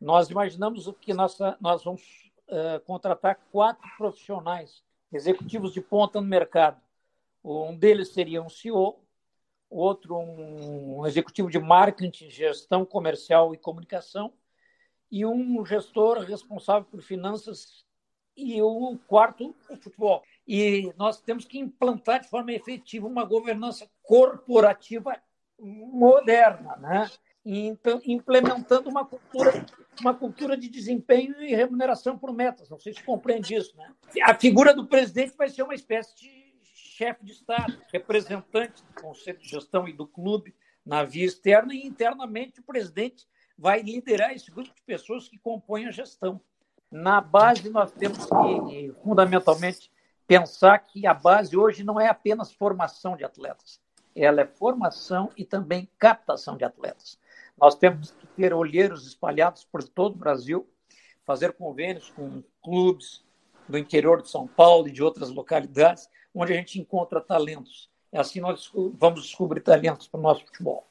Nós 0.01 0.31
imaginamos 0.31 0.91
que 1.01 1.13
nossa, 1.13 1.57
nós 1.61 1.85
vamos 1.85 2.03
uh, 2.49 2.81
contratar 2.85 3.39
quatro 3.51 3.89
profissionais 3.97 4.83
executivos 5.13 5.73
de 5.73 5.81
ponta 5.81 6.21
no 6.21 6.27
mercado. 6.27 6.81
Um 7.45 7.77
deles 7.77 8.13
seria 8.13 8.43
um 8.43 8.49
CEO, 8.49 9.01
outro 9.69 10.17
um 10.17 11.07
executivo 11.07 11.51
de 11.51 11.59
marketing, 11.59 12.31
gestão 12.31 12.85
comercial 12.85 13.55
e 13.55 13.59
comunicação, 13.59 14.33
e 15.11 15.27
um 15.27 15.65
gestor 15.67 16.21
responsável 16.21 16.85
por 16.91 17.03
finanças 17.03 17.85
e 18.37 18.63
o 18.63 18.99
quarto, 19.07 19.55
o 19.69 19.77
futebol. 19.77 20.23
E 20.47 20.93
nós 20.97 21.21
temos 21.21 21.45
que 21.45 21.59
implantar 21.59 22.21
de 22.21 22.29
forma 22.29 22.53
efetiva 22.53 23.07
uma 23.07 23.25
governança 23.25 23.91
corporativa 24.03 25.21
moderna, 25.59 26.77
né? 26.77 27.11
Implementando 27.45 28.89
uma 28.89 29.05
cultura, 29.05 29.67
uma 30.01 30.15
cultura 30.15 30.57
de 30.57 30.69
desempenho 30.69 31.41
e 31.43 31.55
remuneração 31.55 32.19
por 32.19 32.33
metas. 32.33 32.71
Não 32.71 32.79
sei 32.79 32.95
se 32.95 33.03
compreende 33.03 33.55
isso, 33.55 33.77
né? 33.77 33.93
A 34.23 34.35
figura 34.35 34.75
do 34.75 34.87
presidente 34.87 35.37
vai 35.37 35.49
ser 35.49 35.63
uma 35.63 35.75
espécie 35.75 36.15
de 36.17 36.43
chefe 36.75 37.25
de 37.25 37.33
Estado, 37.33 37.77
representante 37.93 38.83
do 38.83 39.01
Conselho 39.01 39.39
de 39.39 39.49
Gestão 39.49 39.89
e 39.89 39.93
do 39.93 40.07
clube 40.07 40.55
na 40.85 41.05
via 41.05 41.25
externa 41.25 41.75
e 41.75 41.87
internamente 41.87 42.61
o 42.61 42.65
presidente 42.65 43.27
vai 43.57 43.83
liderar 43.83 44.33
esse 44.33 44.51
grupo 44.51 44.75
de 44.75 44.83
pessoas 44.83 45.29
que 45.29 45.39
compõem 45.39 45.87
a 45.87 45.91
gestão. 45.91 46.41
Na 46.91 47.21
base, 47.21 47.71
nós 47.71 47.93
temos 47.93 48.27
que, 48.27 48.93
fundamentalmente, 49.03 49.91
pensar 50.27 50.79
que 50.81 51.07
a 51.07 51.15
base 51.15 51.57
hoje 51.57 51.85
não 51.85 52.01
é 52.01 52.09
apenas 52.09 52.53
formação 52.53 53.17
de 53.17 53.25
atletas, 53.25 53.81
ela 54.15 54.43
é 54.43 54.47
formação 54.47 55.31
e 55.37 55.45
também 55.45 55.89
captação 55.99 56.57
de 56.57 56.65
atletas. 56.65 57.19
Nós 57.63 57.77
temos 57.77 58.11
que 58.11 58.27
ter 58.27 58.53
olheiros 58.53 59.07
espalhados 59.07 59.63
por 59.63 59.85
todo 59.85 60.17
o 60.17 60.19
Brasil, 60.19 60.69
fazer 61.25 61.53
convênios 61.53 62.11
com 62.11 62.43
clubes 62.61 63.23
do 63.69 63.79
interior 63.79 64.21
de 64.21 64.29
São 64.29 64.49
Paulo 64.49 64.89
e 64.89 64.91
de 64.91 65.01
outras 65.01 65.31
localidades, 65.31 66.09
onde 66.35 66.53
a 66.53 66.57
gente 66.57 66.81
encontra 66.81 67.21
talentos. 67.21 67.89
É 68.11 68.19
assim 68.19 68.41
nós 68.41 68.69
vamos 68.99 69.23
descobrir 69.23 69.61
talentos 69.61 70.09
para 70.09 70.19
o 70.19 70.23
nosso 70.25 70.45
futebol. 70.45 70.89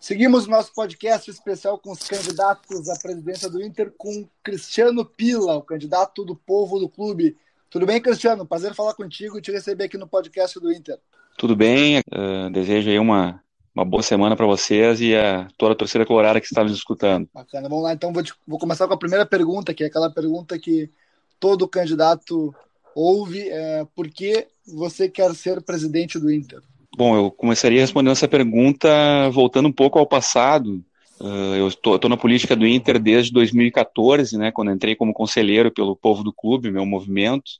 Seguimos 0.00 0.48
nosso 0.48 0.74
podcast 0.74 1.30
especial 1.30 1.78
com 1.78 1.92
os 1.92 2.00
candidatos 2.00 2.88
à 2.88 2.98
presidência 2.98 3.48
do 3.48 3.62
Inter 3.62 3.92
com 3.96 4.28
Cristiano 4.42 5.04
Pila, 5.04 5.54
o 5.54 5.62
candidato 5.62 6.24
do 6.24 6.34
povo 6.34 6.80
do 6.80 6.88
clube. 6.88 7.38
Tudo 7.70 7.86
bem, 7.86 8.02
Cristiano? 8.02 8.44
Prazer 8.44 8.74
falar 8.74 8.94
contigo 8.94 9.38
e 9.38 9.40
te 9.40 9.52
receber 9.52 9.84
aqui 9.84 9.96
no 9.96 10.08
podcast 10.08 10.58
do 10.58 10.72
Inter. 10.72 10.98
Tudo 11.38 11.54
bem, 11.54 12.00
uh, 12.00 12.50
desejo 12.50 12.90
aí 12.90 12.98
uma, 12.98 13.40
uma 13.74 13.84
boa 13.84 14.02
semana 14.02 14.36
para 14.36 14.46
vocês 14.46 15.00
e 15.00 15.14
a 15.14 15.48
toda 15.56 15.72
a 15.72 15.76
torcida 15.76 16.04
colorada 16.04 16.40
que 16.40 16.46
está 16.46 16.62
nos 16.62 16.72
escutando. 16.72 17.28
Bacana, 17.32 17.68
vamos 17.68 17.84
lá. 17.84 17.92
Então 17.92 18.12
vou, 18.12 18.22
te, 18.22 18.34
vou 18.46 18.58
começar 18.58 18.86
com 18.88 18.94
a 18.94 18.98
primeira 18.98 19.24
pergunta, 19.24 19.72
que 19.72 19.84
é 19.84 19.86
aquela 19.86 20.10
pergunta 20.10 20.58
que 20.58 20.90
todo 21.38 21.68
candidato 21.68 22.54
ouve: 22.94 23.48
é, 23.48 23.86
por 23.94 24.08
que 24.08 24.46
você 24.66 25.08
quer 25.08 25.34
ser 25.34 25.62
presidente 25.62 26.18
do 26.18 26.32
Inter? 26.32 26.60
Bom, 26.96 27.16
eu 27.16 27.30
começaria 27.30 27.80
respondendo 27.80 28.12
essa 28.12 28.28
pergunta 28.28 28.88
voltando 29.30 29.68
um 29.68 29.72
pouco 29.72 29.98
ao 29.98 30.06
passado. 30.06 30.84
Uh, 31.20 31.54
eu 31.54 31.68
estou 31.68 32.08
na 32.08 32.16
política 32.16 32.56
do 32.56 32.66
Inter 32.66 32.98
desde 32.98 33.30
2014, 33.32 34.38
né, 34.38 34.50
quando 34.50 34.70
entrei 34.70 34.96
como 34.96 35.12
conselheiro 35.12 35.70
pelo 35.70 35.94
povo 35.94 36.24
do 36.24 36.32
clube, 36.32 36.70
meu 36.70 36.86
movimento. 36.86 37.52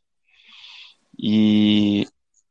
E 1.18 2.08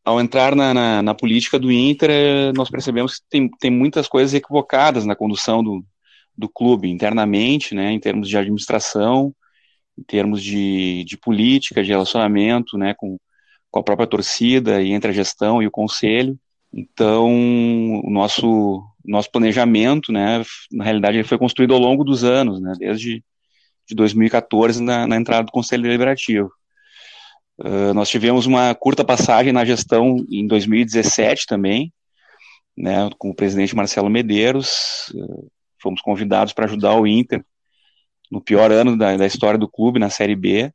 ao 0.09 0.19
entrar 0.19 0.55
na, 0.55 0.73
na, 0.73 1.01
na 1.03 1.13
política 1.13 1.59
do 1.59 1.71
Inter, 1.71 2.09
eh, 2.09 2.51
nós 2.53 2.69
percebemos 2.69 3.19
que 3.19 3.25
tem, 3.29 3.49
tem 3.59 3.69
muitas 3.69 4.07
coisas 4.07 4.33
equivocadas 4.33 5.05
na 5.05 5.15
condução 5.15 5.63
do, 5.63 5.85
do 6.35 6.49
clube, 6.49 6.89
internamente, 6.89 7.75
né, 7.75 7.91
em 7.91 7.99
termos 7.99 8.27
de 8.27 8.35
administração, 8.35 9.33
em 9.97 10.03
termos 10.03 10.41
de, 10.41 11.03
de 11.03 11.15
política, 11.15 11.83
de 11.83 11.91
relacionamento 11.91 12.77
né, 12.77 12.95
com, 12.97 13.19
com 13.69 13.79
a 13.79 13.83
própria 13.83 14.07
torcida 14.07 14.81
e 14.81 14.91
entre 14.91 15.11
a 15.11 15.13
gestão 15.13 15.61
e 15.61 15.67
o 15.67 15.71
conselho. 15.71 16.39
Então, 16.73 17.27
o 18.03 18.09
nosso, 18.09 18.83
nosso 19.05 19.31
planejamento, 19.31 20.11
né, 20.11 20.43
na 20.71 20.83
realidade, 20.83 21.17
ele 21.17 21.27
foi 21.27 21.37
construído 21.37 21.73
ao 21.75 21.79
longo 21.79 22.03
dos 22.03 22.23
anos, 22.23 22.59
né, 22.59 22.73
desde 22.79 23.23
de 23.87 23.95
2014, 23.95 24.81
na, 24.81 25.05
na 25.05 25.17
entrada 25.17 25.43
do 25.43 25.51
Conselho 25.51 25.83
Deliberativo. 25.83 26.51
Uh, 27.59 27.93
nós 27.93 28.09
tivemos 28.09 28.45
uma 28.45 28.73
curta 28.73 29.03
passagem 29.03 29.51
na 29.51 29.65
gestão 29.65 30.25
em 30.31 30.47
2017 30.47 31.45
também, 31.45 31.93
né, 32.77 33.09
com 33.17 33.29
o 33.29 33.35
presidente 33.35 33.75
Marcelo 33.75 34.09
Medeiros. 34.09 35.11
Uh, 35.13 35.51
fomos 35.81 36.01
convidados 36.01 36.53
para 36.53 36.65
ajudar 36.65 36.95
o 36.95 37.05
Inter 37.05 37.43
no 38.31 38.41
pior 38.41 38.71
ano 38.71 38.97
da, 38.97 39.17
da 39.17 39.25
história 39.25 39.57
do 39.57 39.67
clube, 39.67 39.99
na 39.99 40.09
Série 40.09 40.35
B. 40.35 40.71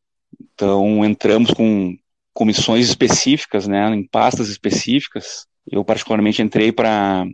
Então, 0.54 1.04
entramos 1.04 1.52
com 1.52 1.96
comissões 2.32 2.88
específicas, 2.88 3.66
né, 3.66 3.88
em 3.94 4.06
pastas 4.06 4.48
específicas, 4.48 5.46
eu, 5.70 5.84
particularmente, 5.84 6.42
entrei 6.42 6.72
para 6.72 7.24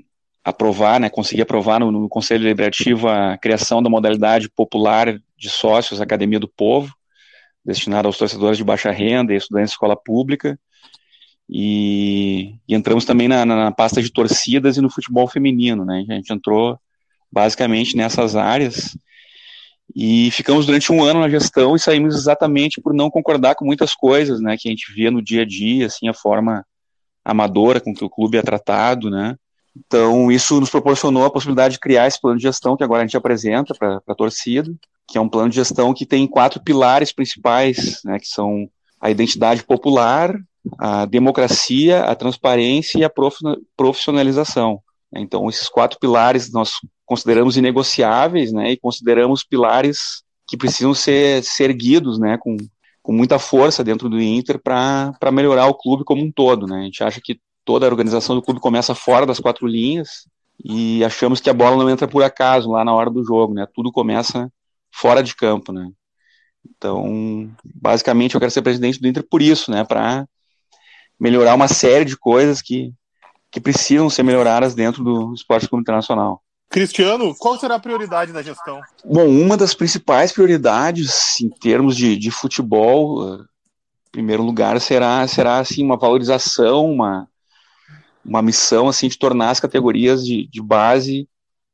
aprovar, 0.44 1.00
né, 1.00 1.10
conseguir 1.10 1.42
aprovar 1.42 1.80
no, 1.80 1.90
no, 1.90 2.08
Conselho 2.08 2.42
Deliberativo 2.42 3.08
a 3.08 3.36
criação 3.36 3.82
da 3.82 3.90
modalidade 3.90 4.48
popular 4.48 5.20
de 5.36 5.50
sócios 5.50 6.00
Academia 6.00 6.38
do 6.38 6.48
Povo, 6.48 6.94
destinada 7.64 8.08
aos 8.08 8.18
torcedores 8.18 8.56
de 8.56 8.64
baixa 8.64 8.90
renda 8.90 9.32
e 9.32 9.36
estudantes 9.36 9.70
de 9.70 9.74
escola 9.74 9.96
pública. 9.96 10.58
E, 11.48 12.54
e 12.68 12.74
entramos 12.74 13.04
também 13.04 13.26
na, 13.26 13.44
na, 13.44 13.72
pasta 13.72 14.00
de 14.00 14.12
torcidas 14.12 14.76
e 14.76 14.80
no 14.80 14.90
futebol 14.90 15.26
feminino, 15.26 15.84
né? 15.84 16.04
A 16.08 16.14
gente 16.14 16.32
entrou 16.32 16.78
basicamente 17.30 17.96
nessas 17.96 18.36
áreas 18.36 18.96
e 19.94 20.30
ficamos 20.30 20.66
durante 20.66 20.92
um 20.92 21.02
ano 21.02 21.20
na 21.20 21.28
gestão 21.28 21.74
e 21.74 21.80
saímos 21.80 22.14
exatamente 22.14 22.80
por 22.80 22.94
não 22.94 23.10
concordar 23.10 23.56
com 23.56 23.64
muitas 23.64 23.94
coisas, 23.94 24.40
né? 24.40 24.56
Que 24.56 24.68
a 24.68 24.70
gente 24.70 24.92
via 24.92 25.10
no 25.10 25.20
dia 25.20 25.42
a 25.42 25.44
dia, 25.44 25.86
assim, 25.86 26.08
a 26.08 26.14
forma 26.14 26.64
amadora 27.24 27.80
com 27.80 27.92
que 27.92 28.04
o 28.04 28.10
clube 28.10 28.38
é 28.38 28.42
tratado, 28.42 29.10
né? 29.10 29.36
Então, 29.76 30.30
isso 30.30 30.58
nos 30.60 30.70
proporcionou 30.70 31.24
a 31.24 31.30
possibilidade 31.30 31.74
de 31.74 31.80
criar 31.80 32.06
esse 32.06 32.20
plano 32.20 32.36
de 32.36 32.42
gestão 32.42 32.76
que 32.76 32.84
agora 32.84 33.02
a 33.02 33.06
gente 33.06 33.16
apresenta 33.16 33.74
para 33.74 34.00
a 34.06 34.14
torcida, 34.14 34.72
que 35.10 35.18
é 35.18 35.20
um 35.20 35.28
plano 35.28 35.50
de 35.50 35.56
gestão 35.56 35.92
que 35.92 36.06
tem 36.06 36.24
quatro 36.24 36.62
pilares 36.62 37.12
principais, 37.12 38.00
né, 38.04 38.16
que 38.20 38.28
são 38.28 38.70
a 39.00 39.10
identidade 39.10 39.64
popular, 39.64 40.32
a 40.78 41.04
democracia, 41.04 42.04
a 42.04 42.14
transparência 42.14 42.96
e 42.98 43.04
a 43.04 43.10
profissionalização. 43.76 44.80
Então, 45.12 45.48
esses 45.48 45.68
quatro 45.68 45.98
pilares 45.98 46.52
nós 46.52 46.74
consideramos 47.04 47.56
inegociáveis, 47.56 48.52
né, 48.52 48.70
e 48.70 48.76
consideramos 48.76 49.42
pilares 49.42 50.22
que 50.46 50.56
precisam 50.56 50.94
ser, 50.94 51.42
ser 51.42 51.70
erguidos, 51.70 52.20
né, 52.20 52.38
com, 52.38 52.56
com 53.02 53.12
muita 53.12 53.36
força 53.36 53.82
dentro 53.82 54.08
do 54.08 54.22
Inter 54.22 54.60
para 54.62 55.32
melhorar 55.32 55.66
o 55.66 55.74
clube 55.74 56.04
como 56.04 56.22
um 56.22 56.30
todo, 56.30 56.68
né? 56.68 56.80
A 56.80 56.84
gente 56.84 57.02
acha 57.02 57.20
que 57.22 57.40
toda 57.64 57.84
a 57.84 57.88
organização 57.88 58.36
do 58.36 58.42
clube 58.42 58.60
começa 58.60 58.94
fora 58.94 59.26
das 59.26 59.40
quatro 59.40 59.66
linhas 59.66 60.28
e 60.64 61.02
achamos 61.04 61.40
que 61.40 61.50
a 61.50 61.54
bola 61.54 61.76
não 61.76 61.90
entra 61.90 62.06
por 62.06 62.22
acaso 62.22 62.70
lá 62.70 62.84
na 62.84 62.94
hora 62.94 63.10
do 63.10 63.24
jogo, 63.24 63.54
né? 63.54 63.66
Tudo 63.74 63.90
começa 63.90 64.50
fora 64.92 65.22
de 65.22 65.34
campo, 65.34 65.72
né? 65.72 65.90
Então, 66.68 67.50
basicamente, 67.64 68.34
eu 68.34 68.40
quero 68.40 68.52
ser 68.52 68.62
presidente 68.62 69.00
do 69.00 69.08
Inter 69.08 69.24
por 69.28 69.40
isso, 69.40 69.70
né? 69.70 69.84
Para 69.84 70.26
melhorar 71.18 71.54
uma 71.54 71.68
série 71.68 72.04
de 72.04 72.16
coisas 72.16 72.62
que, 72.62 72.92
que 73.50 73.60
precisam 73.60 74.08
ser 74.08 74.22
melhoradas 74.22 74.74
dentro 74.74 75.02
do 75.02 75.34
esporte 75.34 75.68
clube 75.68 75.82
internacional. 75.82 76.42
Cristiano, 76.70 77.34
qual 77.36 77.58
será 77.58 77.74
a 77.74 77.80
prioridade 77.80 78.32
da 78.32 78.42
gestão? 78.42 78.80
Bom, 79.04 79.26
uma 79.26 79.56
das 79.56 79.74
principais 79.74 80.30
prioridades 80.30 81.40
em 81.40 81.50
termos 81.50 81.96
de, 81.96 82.16
de 82.16 82.30
futebol, 82.30 83.34
em 83.34 84.10
primeiro 84.12 84.42
lugar, 84.42 84.80
será, 84.80 85.26
será 85.26 85.58
assim, 85.58 85.84
uma 85.84 85.96
valorização, 85.96 86.88
uma, 86.92 87.28
uma 88.24 88.40
missão 88.40 88.88
assim, 88.88 89.08
de 89.08 89.18
tornar 89.18 89.50
as 89.50 89.58
categorias 89.58 90.24
de, 90.24 90.46
de 90.46 90.62
base 90.62 91.28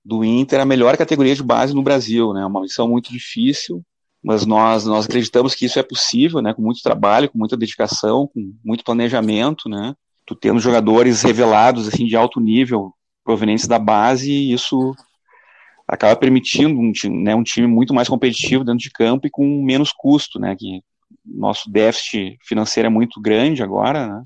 do 0.07 0.25
Inter 0.25 0.61
a 0.61 0.65
melhor 0.65 0.97
categoria 0.97 1.35
de 1.35 1.43
base 1.43 1.75
no 1.75 1.83
Brasil. 1.83 2.33
Né? 2.33 2.47
Uma 2.47 2.61
missão 2.61 2.87
muito 2.89 3.11
difícil, 3.11 3.83
mas 4.23 4.47
nós, 4.47 4.87
nós 4.87 5.07
acreditamos 5.07 5.55
que 5.55 5.67
isso 5.67 5.79
é 5.79 5.83
possível, 5.83 6.41
né? 6.41 6.55
com 6.55 6.63
muito 6.63 6.81
trabalho, 6.81 7.29
com 7.29 7.39
muita 7.39 7.57
dedicação, 7.57 8.29
com 8.33 8.55
muito 8.65 8.85
planejamento, 8.85 9.69
né? 9.69 9.95
Tu 10.25 10.35
tendo 10.35 10.59
jogadores 10.59 11.23
revelados 11.23 11.87
assim 11.87 12.05
de 12.05 12.17
alto 12.17 12.41
nível 12.41 12.93
provenientes 13.25 13.67
da 13.67 13.79
base, 13.79 14.31
e 14.31 14.53
isso 14.53 14.95
acaba 15.87 16.17
permitindo 16.17 16.79
um 16.79 16.93
time, 16.93 17.23
né, 17.23 17.35
um 17.35 17.43
time 17.43 17.67
muito 17.67 17.93
mais 17.93 18.09
competitivo 18.09 18.65
dentro 18.65 18.81
de 18.81 18.91
campo 18.91 19.27
e 19.27 19.31
com 19.31 19.63
menos 19.63 19.93
custo, 19.93 20.39
né, 20.39 20.55
que 20.57 20.81
nosso 21.25 21.71
déficit 21.71 22.39
financeiro 22.43 22.87
é 22.87 22.91
muito 22.91 23.21
grande 23.21 23.63
agora, 23.63 24.07
né, 24.07 24.23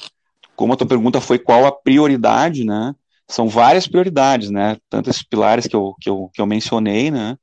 como 0.55 0.73
a 0.73 0.77
tua 0.77 0.87
pergunta 0.87 1.21
foi 1.21 1.39
qual 1.39 1.67
a 1.67 1.73
prioridade, 1.73 2.65
né, 2.65 2.95
são 3.31 3.49
várias 3.49 3.87
prioridades, 3.87 4.51
né, 4.51 4.77
tanto 4.89 5.11
esses 5.11 5.23
pilares 5.23 5.67
que 5.67 5.77
eu, 5.77 5.95
que 6.01 6.09
eu, 6.11 6.31
que 6.35 6.41
eu 6.41 6.47
mencionei, 6.47 7.11
né, 7.11 7.37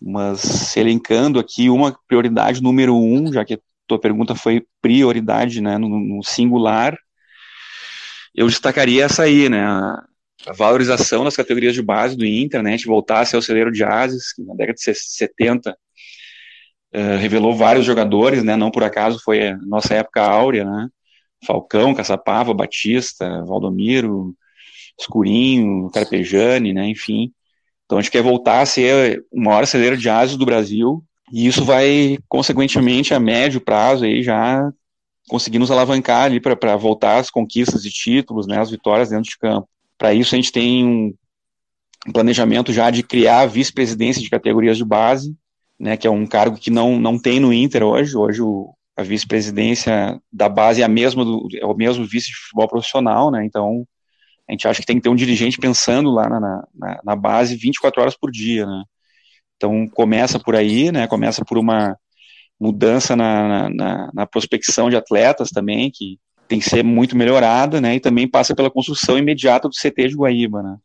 mas 0.00 0.76
elencando 0.76 1.38
aqui 1.38 1.68
uma 1.68 1.96
prioridade 2.06 2.62
número 2.62 2.96
um, 2.96 3.32
já 3.32 3.44
que 3.44 3.54
a 3.54 3.58
tua 3.86 4.00
pergunta 4.00 4.34
foi 4.34 4.64
prioridade, 4.80 5.60
né, 5.60 5.76
no, 5.78 5.88
no 5.88 6.22
singular, 6.22 6.96
eu 8.34 8.46
destacaria 8.46 9.04
essa 9.04 9.24
aí, 9.24 9.48
né, 9.48 9.64
a 9.66 10.52
valorização 10.56 11.24
das 11.24 11.36
categorias 11.36 11.74
de 11.74 11.82
base 11.82 12.16
do 12.16 12.24
Inter, 12.24 12.62
né, 12.62 12.76
ser 12.78 13.36
o 13.36 13.42
celeiro 13.42 13.72
de 13.72 13.82
ases, 13.82 14.32
que 14.32 14.42
na 14.42 14.54
década 14.54 14.74
de 14.74 14.94
70 14.94 15.70
uh, 15.70 15.74
eh, 16.92 17.16
revelou 17.16 17.56
vários 17.56 17.84
jogadores, 17.84 18.44
né, 18.44 18.56
não 18.56 18.70
por 18.70 18.84
acaso 18.84 19.20
foi 19.24 19.48
a 19.48 19.56
nossa 19.58 19.94
época 19.94 20.22
áurea, 20.22 20.64
né, 20.64 20.88
Falcão, 21.44 21.94
Caçapava, 21.94 22.54
Batista, 22.54 23.44
Valdomiro, 23.44 24.34
Escurinho, 24.98 25.90
Carpejani, 25.90 26.72
né, 26.72 26.88
enfim, 26.88 27.32
Então 27.84 27.98
a 27.98 28.00
gente 28.02 28.10
quer 28.10 28.22
voltar 28.22 28.60
a 28.60 28.66
ser 28.66 29.24
o 29.32 29.40
maior 29.40 29.66
celeiro 29.66 29.96
de 29.96 30.08
ases 30.10 30.36
do 30.36 30.44
Brasil, 30.44 31.02
e 31.32 31.46
isso 31.46 31.64
vai, 31.64 32.18
consequentemente, 32.28 33.14
a 33.14 33.20
médio 33.20 33.60
prazo 33.60 34.04
aí 34.04 34.22
já 34.22 34.70
conseguir 35.28 35.58
nos 35.58 35.70
alavancar 35.70 36.24
ali 36.24 36.40
para 36.40 36.76
voltar 36.76 37.18
às 37.18 37.30
conquistas 37.30 37.82
de 37.82 37.90
títulos, 37.90 38.46
né, 38.46 38.58
as 38.58 38.70
vitórias 38.70 39.10
dentro 39.10 39.30
de 39.30 39.38
campo. 39.38 39.68
Para 39.96 40.14
isso 40.14 40.34
a 40.34 40.36
gente 40.36 40.52
tem 40.52 40.84
um, 40.84 41.14
um 42.06 42.12
planejamento 42.12 42.72
já 42.72 42.90
de 42.90 43.02
criar 43.02 43.40
a 43.40 43.46
vice-presidência 43.46 44.22
de 44.22 44.30
categorias 44.30 44.76
de 44.76 44.84
base, 44.84 45.34
né, 45.78 45.96
que 45.96 46.06
é 46.06 46.10
um 46.10 46.26
cargo 46.26 46.56
que 46.56 46.70
não, 46.70 46.98
não 46.98 47.18
tem 47.18 47.40
no 47.40 47.52
Inter 47.52 47.82
hoje. 47.82 48.16
Hoje 48.16 48.42
o, 48.42 48.74
a 48.96 49.02
vice-presidência 49.02 50.20
da 50.32 50.48
base 50.48 50.82
é 50.82 50.84
a 50.84 50.88
mesma 50.88 51.24
do, 51.24 51.46
é 51.54 51.64
o 51.64 51.74
mesmo 51.74 52.04
vice 52.04 52.28
de 52.28 52.36
futebol 52.36 52.68
profissional, 52.68 53.30
né? 53.30 53.44
Então 53.44 53.86
a 54.48 54.52
gente 54.52 54.66
acha 54.66 54.80
que 54.80 54.86
tem 54.86 54.96
que 54.96 55.02
ter 55.02 55.08
um 55.10 55.16
dirigente 55.16 55.58
pensando 55.58 56.10
lá 56.10 56.28
na, 56.28 56.40
na, 56.74 57.00
na 57.04 57.16
base 57.16 57.54
24 57.54 58.00
horas 58.00 58.16
por 58.16 58.30
dia, 58.30 58.64
né? 58.64 58.82
Então 59.56 59.86
começa 59.88 60.38
por 60.38 60.56
aí, 60.56 60.90
né? 60.90 61.06
Começa 61.06 61.44
por 61.44 61.58
uma 61.58 61.96
mudança 62.58 63.14
na, 63.14 63.68
na, 63.68 64.10
na 64.12 64.26
prospecção 64.26 64.88
de 64.88 64.96
atletas 64.96 65.50
também, 65.50 65.90
que 65.90 66.18
tem 66.48 66.58
que 66.58 66.68
ser 66.68 66.82
muito 66.82 67.16
melhorada, 67.16 67.80
né? 67.80 67.96
E 67.96 68.00
também 68.00 68.26
passa 68.26 68.54
pela 68.54 68.70
construção 68.70 69.18
imediata 69.18 69.68
do 69.68 69.74
CT 69.74 70.08
de 70.08 70.16
Guaíba, 70.16 70.62
né? 70.62 70.76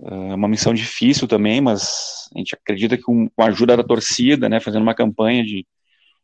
É 0.00 0.34
uma 0.34 0.48
missão 0.48 0.74
difícil 0.74 1.26
também, 1.26 1.60
mas 1.60 2.28
a 2.34 2.38
gente 2.38 2.54
acredita 2.54 2.96
que 2.96 3.02
com, 3.02 3.30
a 3.38 3.44
ajuda 3.46 3.76
da 3.76 3.84
torcida, 3.84 4.48
né, 4.48 4.60
fazendo 4.60 4.82
uma 4.82 4.94
campanha 4.94 5.42
de, 5.42 5.66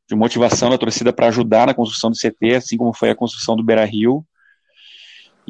de 0.09 0.15
motivação 0.15 0.69
da 0.69 0.77
torcida 0.77 1.11
para 1.13 1.29
ajudar 1.29 1.67
na 1.67 1.75
construção 1.75 2.11
do 2.11 2.17
CT, 2.17 2.57
assim 2.57 2.77
como 2.77 2.93
foi 2.93 3.11
a 3.11 3.15
construção 3.15 3.57
do 3.57 3.65
Beira 3.65 3.85
Rio, 3.85 4.27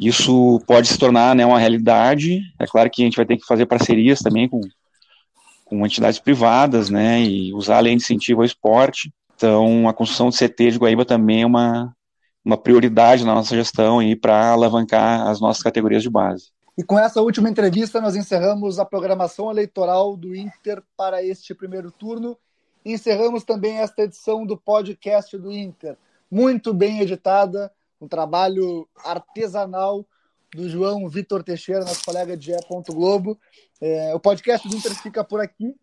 isso 0.07 0.59
pode 0.67 0.87
se 0.87 0.97
tornar 0.97 1.35
né, 1.35 1.45
uma 1.45 1.59
realidade. 1.59 2.41
É 2.59 2.65
claro 2.65 2.89
que 2.89 3.01
a 3.01 3.05
gente 3.05 3.17
vai 3.17 3.25
ter 3.25 3.37
que 3.37 3.45
fazer 3.45 3.65
parcerias 3.65 4.19
também 4.19 4.47
com, 4.49 4.61
com 5.65 5.85
entidades 5.85 6.19
privadas, 6.19 6.89
né, 6.89 7.21
e 7.21 7.53
usar 7.53 7.77
a 7.77 7.79
lei 7.79 7.95
de 7.95 8.03
incentivo 8.03 8.41
ao 8.41 8.45
esporte. 8.45 9.13
Então, 9.35 9.87
a 9.87 9.93
construção 9.93 10.29
do 10.29 10.35
CT 10.35 10.71
de 10.71 10.77
Guaíba 10.77 11.05
também 11.05 11.41
é 11.41 11.45
uma, 11.45 11.95
uma 12.43 12.57
prioridade 12.57 13.25
na 13.25 13.33
nossa 13.35 13.55
gestão 13.55 13.99
para 14.21 14.51
alavancar 14.51 15.27
as 15.27 15.39
nossas 15.39 15.63
categorias 15.63 16.03
de 16.03 16.09
base. 16.09 16.51
E 16.77 16.83
com 16.83 16.97
essa 16.97 17.21
última 17.21 17.49
entrevista, 17.49 18.01
nós 18.01 18.15
encerramos 18.15 18.79
a 18.79 18.85
programação 18.85 19.51
eleitoral 19.51 20.17
do 20.17 20.35
Inter 20.35 20.81
para 20.97 21.23
este 21.23 21.53
primeiro 21.53 21.91
turno. 21.91 22.37
encerramos 22.83 23.43
também 23.43 23.77
esta 23.77 24.03
edição 24.03 24.45
do 24.45 24.57
podcast 24.57 25.37
do 25.37 25.51
Inter, 25.51 25.95
muito 26.29 26.73
bem 26.73 26.99
editada, 26.99 27.71
um 28.03 28.07
trabalho 28.07 28.87
artesanal 28.97 30.05
do 30.53 30.69
João 30.69 31.07
Vitor 31.07 31.41
Teixeira, 31.41 31.85
nosso 31.85 32.03
colega 32.03 32.35
de 32.35 32.47
Gé. 32.47 32.57
Globo. 32.89 33.39
É, 33.81 34.13
o 34.13 34.19
podcast 34.19 34.67
do 34.67 34.75
Inter 34.75 34.93
fica 35.01 35.23
por 35.23 35.39
aqui. 35.39 35.75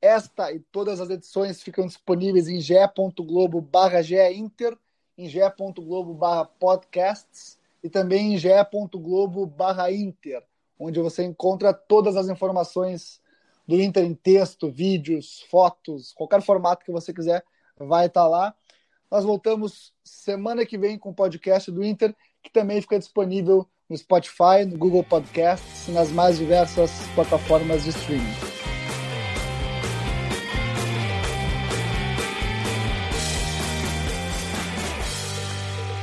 Esta 0.00 0.52
e 0.52 0.60
todas 0.60 1.00
as 1.00 1.08
edições 1.10 1.62
ficam 1.62 1.86
disponíveis 1.86 2.48
em 2.48 2.60
ge.globo 2.60 3.60
barra 3.60 4.00
Inter, 4.32 4.76
em 5.16 5.28
ge.globo 5.28 6.12
barra 6.12 6.44
podcasts 6.44 7.58
e 7.82 7.88
também 7.88 8.34
em 8.34 8.38
ge.globo 8.38 9.46
barra 9.46 9.90
Inter, 9.90 10.42
onde 10.78 11.00
você 11.00 11.24
encontra 11.24 11.72
todas 11.72 12.16
as 12.16 12.28
informações 12.28 13.20
do 13.66 13.80
Inter 13.80 14.04
em 14.04 14.14
texto, 14.14 14.70
vídeos, 14.70 15.40
fotos, 15.48 16.12
qualquer 16.12 16.42
formato 16.42 16.84
que 16.84 16.92
você 16.92 17.14
quiser, 17.14 17.44
vai 17.78 18.06
estar 18.06 18.26
lá. 18.26 18.54
Nós 19.12 19.26
voltamos 19.26 19.92
semana 20.02 20.64
que 20.64 20.78
vem 20.78 20.98
com 20.98 21.10
o 21.10 21.14
podcast 21.14 21.70
do 21.70 21.84
Inter, 21.84 22.16
que 22.42 22.50
também 22.50 22.80
fica 22.80 22.98
disponível 22.98 23.68
no 23.86 23.94
Spotify, 23.94 24.64
no 24.66 24.78
Google 24.78 25.04
Podcasts 25.04 25.86
e 25.86 25.90
nas 25.90 26.10
mais 26.10 26.38
diversas 26.38 26.90
plataformas 27.14 27.84
de 27.84 27.90
streaming. 27.90 28.51